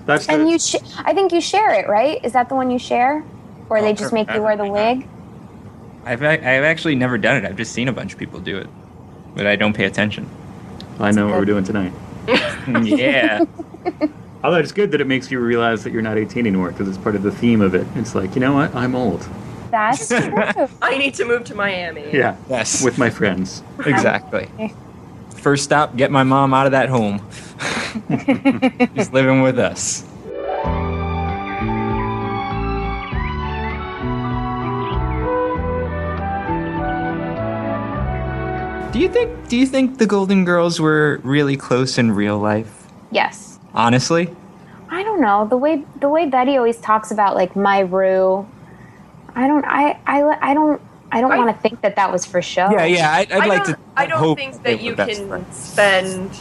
[0.07, 2.25] That's the, And you, sh- I think you share it, right?
[2.25, 3.25] Is that the one you share,
[3.69, 5.07] or they oh, just make you wear the wig?
[6.05, 7.45] I've I've actually never done it.
[7.45, 8.67] I've just seen a bunch of people do it,
[9.37, 10.29] but I don't pay attention.
[10.99, 11.93] I know what we're doing tonight.
[12.29, 13.45] yeah.
[14.45, 16.99] Although it's good that it makes you realize that you're not 18 anymore because it's
[16.99, 17.87] part of the theme of it.
[17.95, 18.75] It's like, you know what?
[18.75, 19.27] I'm old.
[19.71, 20.69] That's true.
[20.83, 22.11] I need to move to Miami.
[22.13, 22.37] Yeah.
[22.49, 22.85] Yes.
[22.85, 23.63] With my friends.
[23.87, 24.51] exactly.
[25.37, 27.27] First stop, get my mom out of that home.
[28.95, 30.05] She's living with us.
[38.93, 42.87] Do you think do you think the Golden Girls were really close in real life?
[43.11, 43.59] yes.
[43.75, 44.29] Honestly?
[44.91, 48.47] I don't know the way the way Betty always talks about like my Rue.
[49.35, 49.65] I don't.
[49.65, 49.99] I.
[50.07, 50.51] I.
[50.51, 50.81] I don't.
[51.11, 52.71] I don't want to think that that was for show.
[52.71, 53.13] Yeah, yeah.
[53.13, 53.79] I'd, I'd I like to.
[53.97, 55.57] I don't hope think that you can friends.
[55.57, 56.39] spend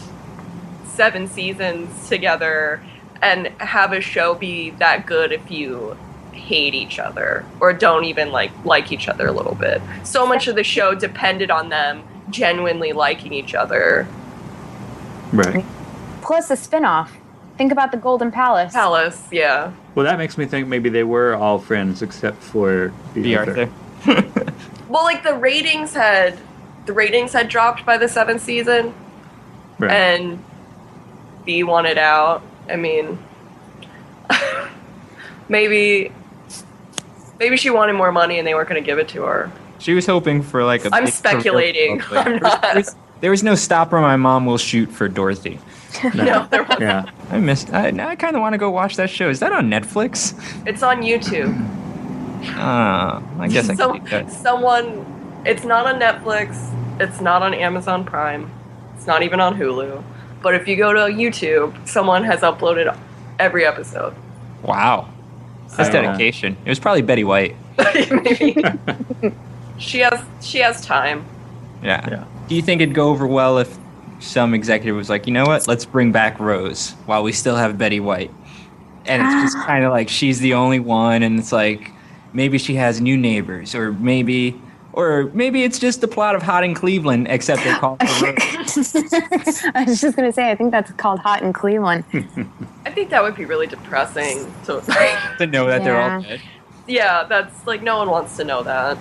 [1.01, 2.79] seven seasons together
[3.23, 5.97] and have a show be that good if you
[6.31, 9.81] hate each other or don't even like like each other a little bit.
[10.03, 14.07] So much of the show depended on them genuinely liking each other.
[15.33, 15.65] Right.
[16.21, 17.09] Plus the spinoff.
[17.57, 18.71] Think about the Golden Palace.
[18.73, 19.71] Palace, yeah.
[19.95, 23.69] Well, that makes me think maybe they were all friends except for the, The Arthur.
[24.05, 24.53] Arthur.
[24.87, 26.37] Well, like the ratings had
[26.85, 28.93] the ratings had dropped by the seventh season,
[29.79, 29.89] Right.
[29.91, 30.43] and
[31.45, 32.41] Bea wanted out.
[32.69, 33.17] I mean,
[35.49, 36.11] maybe
[37.39, 39.51] maybe she wanted more money and they weren't going to give it to her.
[39.79, 40.89] She was hoping for like a.
[40.93, 42.01] I'm speculating.
[42.11, 42.39] I'm probably.
[42.39, 42.61] There was- not.
[42.61, 43.93] there was- There was no Stop!
[43.93, 45.59] Or My Mom Will Shoot for Dorothy.
[46.15, 46.81] No, there wasn't.
[46.81, 47.05] yeah.
[47.29, 47.71] I missed.
[47.73, 49.29] I, now I kind of want to go watch that show.
[49.29, 50.33] Is that on Netflix?
[50.65, 51.53] It's on YouTube.
[52.57, 54.31] Uh, I guess I Some, could do that.
[54.31, 55.05] someone.
[55.45, 56.55] It's not on Netflix.
[56.99, 58.49] It's not on Amazon Prime.
[58.95, 60.01] It's not even on Hulu.
[60.41, 62.97] But if you go to YouTube, someone has uploaded
[63.39, 64.15] every episode.
[64.63, 65.09] Wow,
[65.75, 66.57] that's I, dedication.
[66.65, 67.55] It was probably Betty White.
[68.11, 68.55] Maybe
[69.77, 71.25] she has she has time.
[71.83, 72.07] Yeah.
[72.09, 72.25] Yeah.
[72.47, 73.77] Do you think it'd go over well if
[74.19, 77.77] some executive was like, you know what, let's bring back Rose while we still have
[77.77, 78.31] Betty White,
[79.05, 79.65] and it's just ah.
[79.65, 81.91] kind of like she's the only one, and it's like
[82.33, 84.61] maybe she has new neighbors, or maybe.
[84.93, 88.95] Or maybe it's just the plot of Hot in Cleveland, except they call her Rose.
[89.73, 90.51] I was just gonna say.
[90.51, 92.03] I think that's called Hot in Cleveland.
[92.85, 94.53] I think that would be really depressing.
[94.63, 96.41] So to know that they're all dead.
[96.87, 98.97] yeah, that's like no one wants to know that.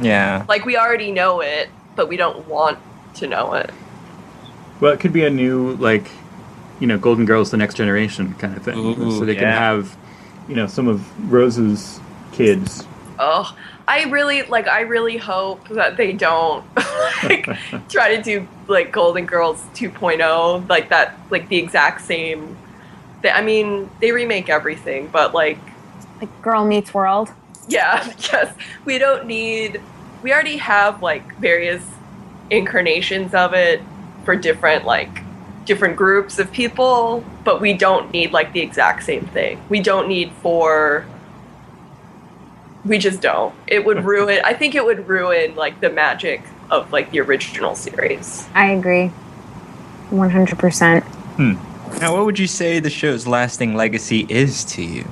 [0.00, 0.44] Yeah.
[0.48, 2.78] Like we already know it, but we don't want
[3.14, 3.70] to know it.
[4.80, 6.10] Well, it could be a new, like,
[6.80, 8.78] you know, Golden Girls, the next generation kind of thing.
[8.78, 9.96] Ooh, so they can have,
[10.48, 12.00] you know, some of Rose's
[12.32, 12.84] kids.
[13.18, 13.56] Oh,
[13.88, 14.68] I really like.
[14.68, 16.64] I really hope that they don't
[17.24, 17.48] like
[17.88, 22.56] try to do like Golden Girls 2.0, like that, like the exact same.
[23.22, 25.58] They, I mean, they remake everything, but like,
[26.20, 27.30] Like Girl Meets World.
[27.68, 29.80] yeah, yes, we don't need.
[30.22, 31.84] We already have like various
[32.50, 33.80] incarnations of it
[34.24, 35.22] for different like
[35.64, 39.60] different groups of people, but we don't need like the exact same thing.
[39.68, 41.06] We don't need four.
[42.84, 43.54] We just don't.
[43.66, 44.40] It would ruin.
[44.44, 48.46] I think it would ruin like the magic of like the original series.
[48.54, 49.08] I agree.
[50.10, 51.04] One hundred percent.
[51.38, 55.06] Now, what would you say the show's lasting legacy is to you?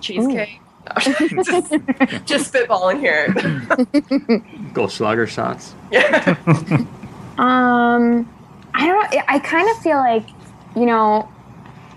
[0.00, 0.60] Cheesecake.
[1.00, 1.24] just,
[2.24, 3.28] just spitballing here.
[4.74, 5.74] Goldschlager shots.
[5.90, 6.36] yeah.
[7.38, 8.26] Um,
[8.72, 9.14] I don't.
[9.28, 10.26] I kind of feel like,
[10.74, 11.28] you know,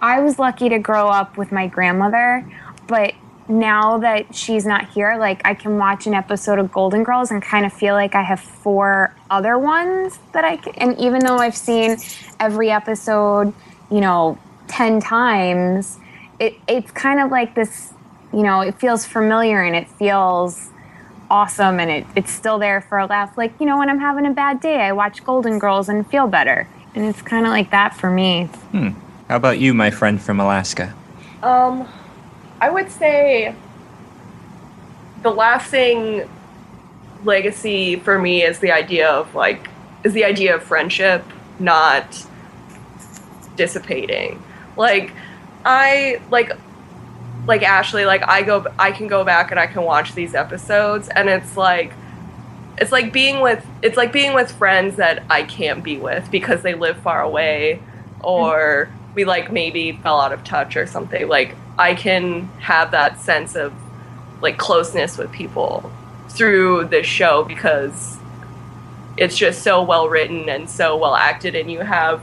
[0.02, 2.46] I was lucky to grow up with my grandmother,
[2.88, 3.14] but
[3.50, 7.42] now that she's not here, like I can watch an episode of Golden Girls and
[7.42, 10.74] kind of feel like I have four other ones that I can.
[10.76, 11.98] And even though I've seen
[12.40, 13.54] every episode,
[13.90, 16.00] you know, ten times,
[16.40, 17.94] it it's kind of like this.
[18.32, 20.70] You know, it feels familiar and it feels
[21.32, 23.36] awesome and it, it's still there for a laugh.
[23.36, 26.28] Like, you know, when I'm having a bad day, I watch Golden Girls and feel
[26.28, 26.68] better.
[26.94, 28.50] And it's kind of like that for me.
[29.28, 30.94] How about you, my friend from Alaska?
[31.42, 31.88] Um,
[32.62, 33.56] I would say
[35.22, 36.30] the lasting
[37.24, 39.70] legacy for me is the idea of like
[40.04, 41.24] is the idea of friendship,
[41.60, 42.26] not
[43.56, 44.42] dissipating.
[44.78, 45.14] Like
[45.66, 46.52] I like
[47.46, 51.10] like Ashley, like I go I can go back and I can watch these episodes
[51.10, 51.94] and it's like
[52.78, 56.62] it's like being with it's like being with friends that I can't be with because
[56.62, 57.82] they live far away
[58.22, 61.28] or we like maybe fell out of touch or something.
[61.28, 63.74] Like I can have that sense of
[64.42, 65.92] like closeness with people
[66.30, 68.18] through this show because
[69.18, 72.22] it's just so well written and so well acted and you have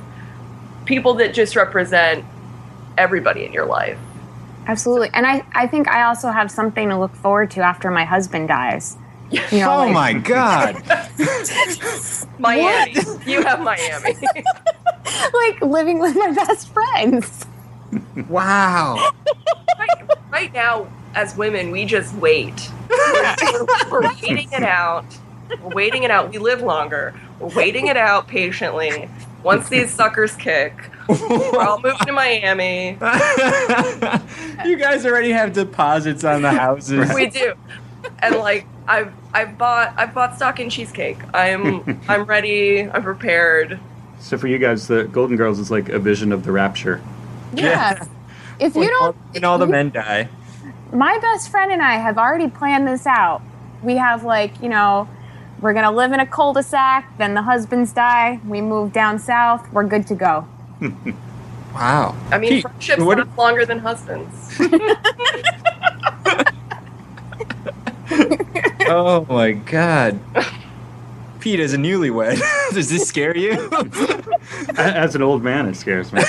[0.85, 2.25] people that just represent
[2.97, 3.99] everybody in your life.
[4.67, 5.11] Absolutely.
[5.13, 8.49] And I, I think I also have something to look forward to after my husband
[8.49, 8.97] dies.
[9.33, 10.83] You know, Oh like- my god.
[12.39, 12.95] Miami.
[13.27, 14.15] You have Miami.
[15.35, 17.45] like living with my best friends.
[18.29, 19.13] Wow.
[19.79, 22.71] right, right now, as women, we just wait.
[22.91, 25.05] We're, we're waiting it out.
[25.63, 26.31] We're waiting it out.
[26.31, 27.15] We live longer.
[27.39, 29.09] We're waiting it out patiently.
[29.43, 30.75] Once these suckers kick,
[31.09, 32.91] we're all moving to Miami.
[34.65, 37.13] you guys already have deposits on the houses.
[37.15, 37.55] We do.
[38.21, 41.19] And like I've I've bought I've bought stock in cheesecake.
[41.35, 42.89] I'm I'm ready.
[42.89, 43.79] I'm prepared.
[44.19, 47.01] So for you guys, the Golden Girls is like a vision of the rapture.
[47.57, 48.05] Yeah.
[48.59, 50.29] If you don't, when all the men die.
[50.93, 53.43] my best friend and I have already planned this out.
[53.83, 55.09] We have like, you know,
[55.61, 57.19] we're gonna live in a cul-de-sac.
[57.19, 58.41] Then the husbands die.
[58.47, 59.71] We move down south.
[59.73, 60.47] We're good to go.
[61.75, 62.17] Wow.
[62.31, 64.59] I mean, Pete, friendships what- last longer than husbands.
[68.89, 70.19] Oh my god.
[71.41, 72.41] Pete, as a newlywed,
[72.73, 73.69] does this scare you?
[74.79, 76.23] As an old man, it scares me.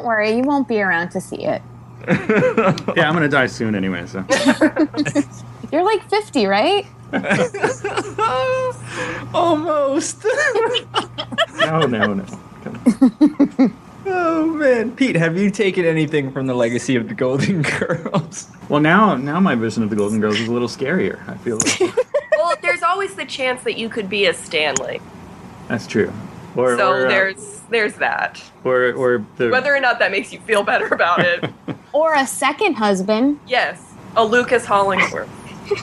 [0.00, 1.60] don't worry, you won't be around to see it.
[2.08, 4.06] yeah, I'm gonna die soon anyway.
[4.06, 4.24] So
[5.72, 6.86] You're like 50, right?
[9.34, 10.24] Almost.
[11.60, 12.24] no, no, no.
[14.06, 18.48] Oh man, Pete, have you taken anything from the legacy of the Golden Girls?
[18.70, 21.20] Well, now, now my vision of the Golden Girls is a little scarier.
[21.28, 21.80] I feel like
[22.38, 25.00] well, there's always the chance that you could be a Stanley.
[25.68, 26.10] that's true.
[26.56, 28.42] Or, so or, uh, there's there's that.
[28.64, 31.44] or, or the Whether or not that makes you feel better about it.
[31.92, 33.40] Or a second husband.
[33.48, 33.82] yes,
[34.14, 35.28] a Lucas Hollingsworth.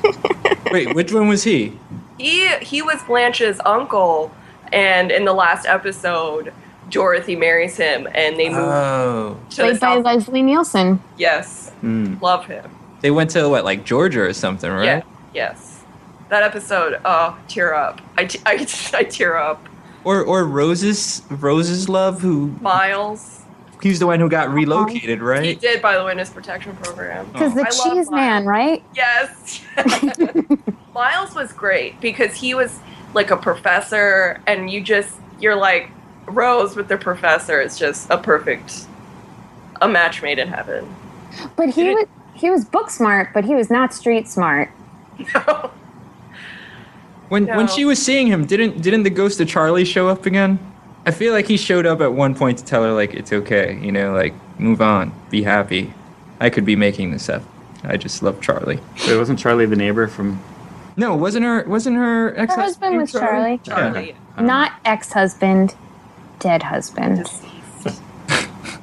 [0.72, 1.78] Wait, which one was he?
[2.18, 4.32] He he was Blanche's uncle,
[4.72, 6.54] and in the last episode,
[6.90, 10.06] Dorothy marries him, and they move Oh, to the Played by South.
[10.06, 11.02] Leslie Nielsen.
[11.18, 12.22] yes, Mm.
[12.22, 12.72] love him.
[13.02, 14.86] they went to what, like Georgia or something, right?
[14.86, 15.02] Yeah,
[15.34, 15.84] yes.
[16.30, 18.00] That episode, oh, tear up.
[18.18, 19.62] I, I, I tear up.
[20.08, 23.41] Or or Rose's Rose's love, who Miles.
[23.82, 25.43] he's the one who got relocated, right?
[25.43, 27.26] He did by the Witness Protection Program.
[27.28, 27.34] Oh.
[27.34, 28.82] Because the I cheese man, right?
[28.95, 29.62] Yes.
[30.93, 32.80] Miles was great because he was
[33.14, 35.89] like a professor, and you just, you're like,
[36.26, 38.86] Rose with the professor is just a perfect,
[39.82, 40.95] a match made in heaven.
[41.58, 44.70] But he Did it- was he was book smart, but he was not street smart.
[45.34, 45.70] When
[47.30, 47.67] when No.
[47.67, 50.59] she was seeing him, didn't didn't the ghost of Charlie show up again?
[51.05, 53.80] I feel like he showed up at one point to tell her like it's okay,
[53.82, 55.93] you know, like move on, be happy.
[56.39, 57.41] I could be making this up.
[57.84, 58.80] I just love Charlie.
[59.07, 60.39] Wait, wasn't Charlie the neighbor from?
[60.97, 63.59] No, wasn't her wasn't her ex Her husband was Charlie.
[63.63, 64.15] Charlie.
[64.39, 65.75] Not ex-husband,
[66.39, 67.25] dead husband.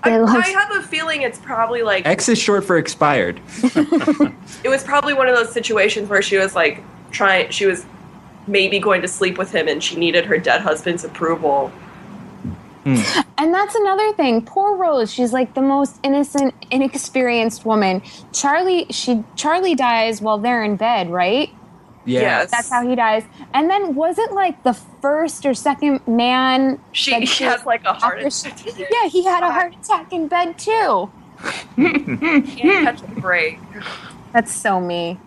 [0.03, 3.41] I, They I have a feeling it's probably like X is short for expired.
[3.63, 7.85] it was probably one of those situations where she was like trying she was
[8.47, 11.69] maybe going to sleep with him and she needed her dead husband's approval
[12.85, 12.97] hmm.
[13.37, 14.43] And that's another thing.
[14.45, 15.13] Poor Rose.
[15.13, 18.01] She's like the most innocent, inexperienced woman.
[18.33, 21.51] Charlie, she Charlie dies while they're in bed, right?
[22.05, 22.21] Yeah.
[22.21, 22.51] Yes.
[22.51, 23.25] That's how he dies.
[23.53, 26.81] And then wasn't like the first or second man.
[26.93, 30.13] she, that she has like a heart after she- Yeah, he had a heart attack
[30.13, 31.11] in bed too.
[31.77, 33.59] can't catch a break
[34.33, 35.19] That's so me.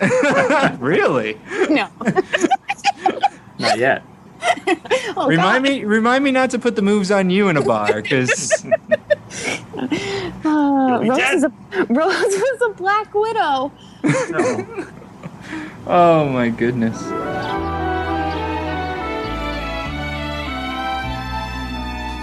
[0.80, 1.38] really?
[1.68, 1.88] No.
[3.58, 4.02] Not yet.
[5.16, 8.00] Oh, Remind me remind me not to put the moves on you in a bar
[8.00, 8.64] cuz
[10.42, 11.52] Uh, Rose, is a,
[11.90, 13.70] Rose was a black widow.
[14.30, 14.86] No.
[15.86, 16.98] Oh my goodness.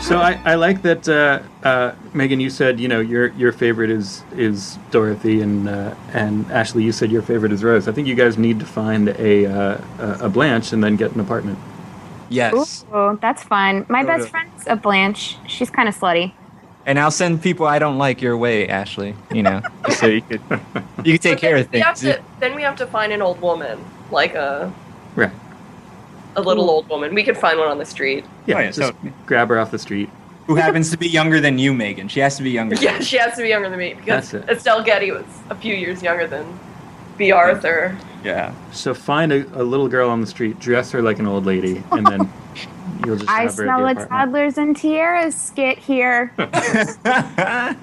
[0.08, 2.39] So I, I like that uh, uh, Megan.
[2.39, 6.84] You said you know your your favorite is is Dorothy, and uh, and Ashley.
[6.84, 7.89] You said your favorite is Rose.
[7.89, 11.12] I think you guys need to find a uh, a a Blanche and then get
[11.14, 11.60] an apartment.
[12.30, 12.86] Yes.
[12.95, 13.86] Ooh, that's fun.
[13.89, 15.38] My Go best to- friend's a Blanche.
[15.45, 16.32] She's kind of slutty.
[16.86, 19.62] And I'll send people I don't like your way, Ashley, you know.
[19.89, 20.41] so you could
[21.03, 21.99] you could take But care of things.
[21.99, 23.78] to, then we have to find an old woman
[24.10, 24.72] like a
[25.16, 25.32] Right.
[26.38, 28.56] A little old woman we could find one on the street Yeah.
[28.56, 29.12] Oh, yeah, just totally.
[29.26, 30.10] grab her off the street.
[30.46, 32.08] Who happens to be younger than you, Megan.
[32.08, 32.76] She has to be younger.
[32.76, 33.04] than yeah you.
[33.04, 34.50] she has to be younger than me because That's it.
[34.58, 36.46] estelle getty was a few years younger than
[37.18, 38.54] bea arthur Yeah.
[38.72, 41.84] So find a, a little girl on the street, dress her like an old lady,
[41.92, 42.32] and then
[43.06, 44.10] you'll just I have smell the a apartment.
[44.10, 46.32] toddlers and tiaras skit here.
[46.38, 47.76] that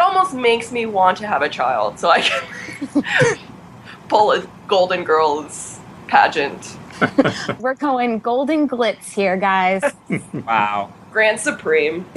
[0.00, 2.42] almost makes me want to have a child so i can
[4.08, 6.76] pull a golden girls pageant
[7.60, 9.82] We're going golden glitz here, guys.
[10.32, 10.92] wow.
[11.12, 12.06] Grand Supreme.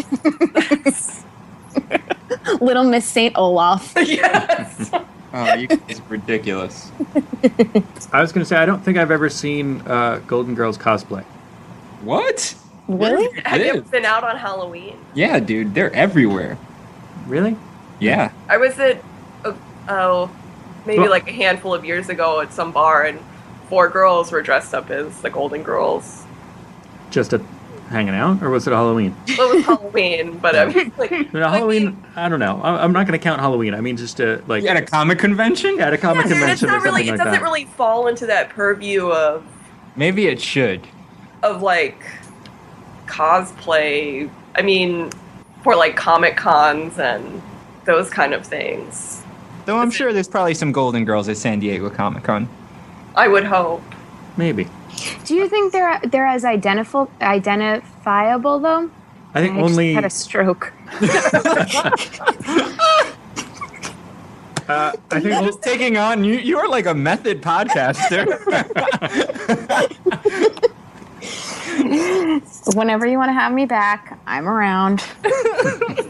[2.62, 3.94] Little Miss Saint Olaf.
[3.98, 4.92] yes.
[5.34, 6.92] Oh, you it's ridiculous.
[8.12, 11.24] I was going to say I don't think I've ever seen uh, Golden Girls cosplay.
[12.02, 12.56] What?
[12.88, 13.40] Really?
[13.42, 14.98] Have you been out on Halloween?
[15.14, 16.58] Yeah, dude, they're everywhere.
[17.28, 17.56] Really?
[18.00, 18.32] Yeah.
[18.50, 19.02] I was at,
[19.46, 19.54] uh,
[19.88, 20.30] oh,
[20.86, 23.20] maybe Well- like a handful of years ago at some bar, and
[23.72, 26.26] four girls were dressed up as the Golden Girls.
[27.10, 27.42] Just a
[27.90, 29.16] hanging out, or was it Halloween?
[29.38, 32.04] Well, it was Halloween, but I mean, like, No, Halloween.
[32.18, 32.60] I don't know.
[32.62, 33.74] I- I'm not going to count Halloween.
[33.74, 35.80] I mean, just a like at a comic convention?
[35.80, 37.04] at a comic yeah, dude, it's convention or not really.
[37.08, 37.42] It like doesn't that.
[37.42, 39.46] really fall into that purview of
[39.96, 40.86] Maybe it should.
[41.44, 42.04] of like
[43.08, 44.30] cosplay.
[44.56, 45.12] I mean,
[45.64, 47.42] for like comic cons and
[47.86, 49.24] those kind of things.
[49.66, 52.50] Though I'm sure there's probably some Golden Girls at San Diego Comic Con.
[53.16, 53.84] I would hope.
[54.38, 54.68] Maybe.
[55.26, 58.90] Do you think they're they're as identifiable identifiable though?
[59.34, 59.94] I think I just only.
[59.94, 60.74] had a stroke.
[64.72, 65.26] Uh, I think.
[65.26, 66.36] You're just taking on you.
[66.36, 68.26] You are like a method podcaster.
[72.76, 75.04] Whenever you want to have me back, I'm around.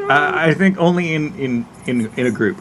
[0.00, 2.58] Uh, I think only in, in, in, in a group.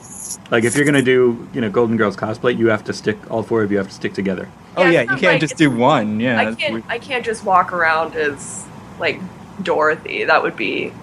[0.50, 3.18] Like if you're gonna do you know Golden Girls cosplay, you have to stick.
[3.30, 4.48] All four of you have to stick together.
[4.78, 6.20] oh Yeah, yeah, you can't like- just do one.
[6.20, 6.40] Yeah.
[6.40, 6.74] I can't.
[6.74, 6.84] weird.
[6.88, 8.66] I can't just walk around as
[9.00, 9.20] like
[9.64, 10.24] Dorothy.
[10.24, 10.94] That would be.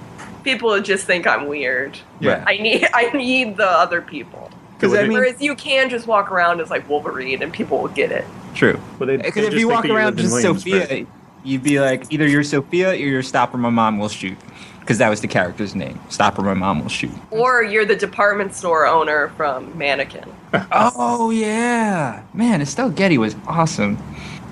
[0.45, 1.99] People would just think I'm weird.
[2.21, 2.45] Yeah.
[2.47, 2.87] I need.
[2.95, 4.51] I need the other people.
[4.77, 7.79] Because I would mean, Whereas you can just walk around as like Wolverine and people
[7.79, 8.25] will get it.
[8.55, 8.81] true.
[8.99, 11.07] Well, Because they if you walk around lived just Sophia,
[11.45, 13.55] you'd be like either you're Sophia or you're Stop!
[13.55, 14.37] Or My Mom Will Shoot.
[14.85, 15.99] Because that was the character's name.
[16.11, 16.39] Stop!
[16.39, 17.11] Or My Mom Will Shoot.
[17.31, 20.29] Or you're the department store owner from Mannequin.
[20.71, 23.99] Oh yeah, man, Estelle Getty was awesome.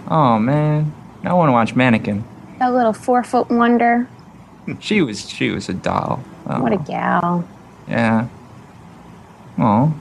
[0.09, 2.24] Oh man, I want to watch Mannequin.
[2.59, 4.09] That little four foot wonder.
[4.80, 6.22] She was she was a doll.
[6.47, 7.47] Oh, What a gal.
[7.89, 8.28] yeah.
[9.59, 9.93] Oh,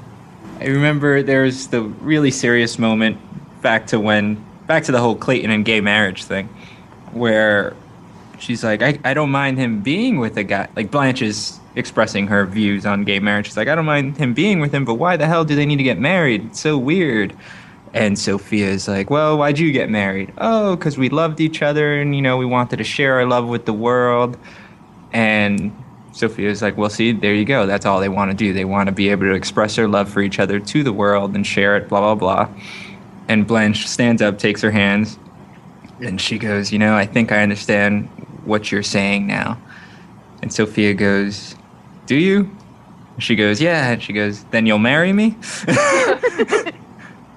[0.60, 3.18] I remember there was the really serious moment
[3.62, 6.48] back to when back to the whole Clayton and gay marriage thing,
[7.12, 7.76] where
[8.42, 10.68] she's like, I, I don't mind him being with a guy.
[10.76, 13.48] Like Blanche is expressing her views on gay marriage.
[13.48, 15.66] She's like, I don't mind him being with him, but why the hell do they
[15.66, 16.46] need to get married?
[16.48, 17.36] It's so weird.
[17.94, 20.34] And Sophia is like, Well, why'd you get married?
[20.38, 23.48] Oh, because we loved each other and, you know, we wanted to share our love
[23.48, 24.38] with the world.
[25.14, 25.76] And
[26.14, 27.66] Sophia's like, Well, see, there you go.
[27.66, 28.54] That's all they want to do.
[28.54, 31.36] They want to be able to express their love for each other to the world
[31.36, 32.50] and share it, blah, blah, blah.
[33.28, 35.20] And Blanche stands up, takes her hands,
[36.00, 38.10] and she goes, You know, I think I understand
[38.46, 39.58] what you're saying now.
[40.42, 41.56] And Sophia goes,
[42.06, 42.50] Do you?
[43.20, 43.92] She goes, Yeah.
[43.92, 45.38] And she goes, Then you'll marry me?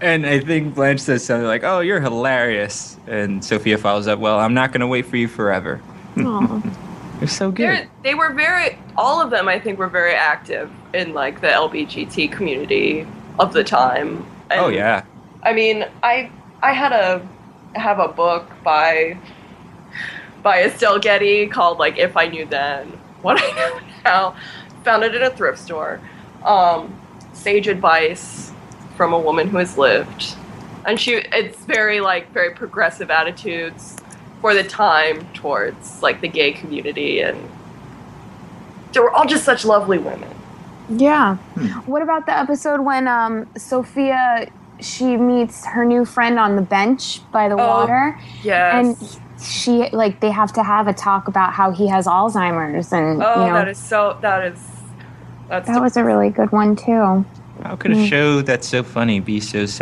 [0.01, 2.99] and I think Blanche says something like, Oh, you're hilarious.
[3.07, 5.81] And Sophia follows up, Well, I'm not going to wait for you forever.
[6.19, 6.63] Aw.
[7.19, 7.65] They're so good.
[7.65, 8.77] They're, they were very.
[8.97, 13.07] All of them, I think, were very active in like the LBGT community
[13.39, 14.27] of the time.
[14.51, 15.05] Oh, and, oh, yeah.
[15.45, 16.31] I mean, I
[16.63, 17.27] I had a
[17.75, 19.17] have a book by
[20.45, 22.87] by Estelle Getty called like If I Knew Then
[23.23, 24.37] What I Know Now.
[24.85, 25.99] Found it at a thrift store.
[26.45, 26.95] Um,
[27.33, 28.53] sage advice
[28.99, 30.37] from a woman who has lived,
[30.85, 33.97] and she it's very like very progressive attitudes
[34.43, 37.49] for the time towards like the gay community, and
[38.93, 40.29] they were all just such lovely women.
[40.91, 41.37] Yeah.
[41.87, 47.21] What about the episode when um, Sophia she meets her new friend on the bench
[47.33, 48.75] by the Oh, water, Yes.
[49.01, 53.23] and she like they have to have a talk about how he has Alzheimer's, and
[53.23, 54.19] oh, you know that is so.
[54.21, 54.59] That is.
[55.49, 57.25] That's that was a really good one too.
[57.63, 58.09] How could a mm.
[58.09, 59.73] show that's so funny be so sad?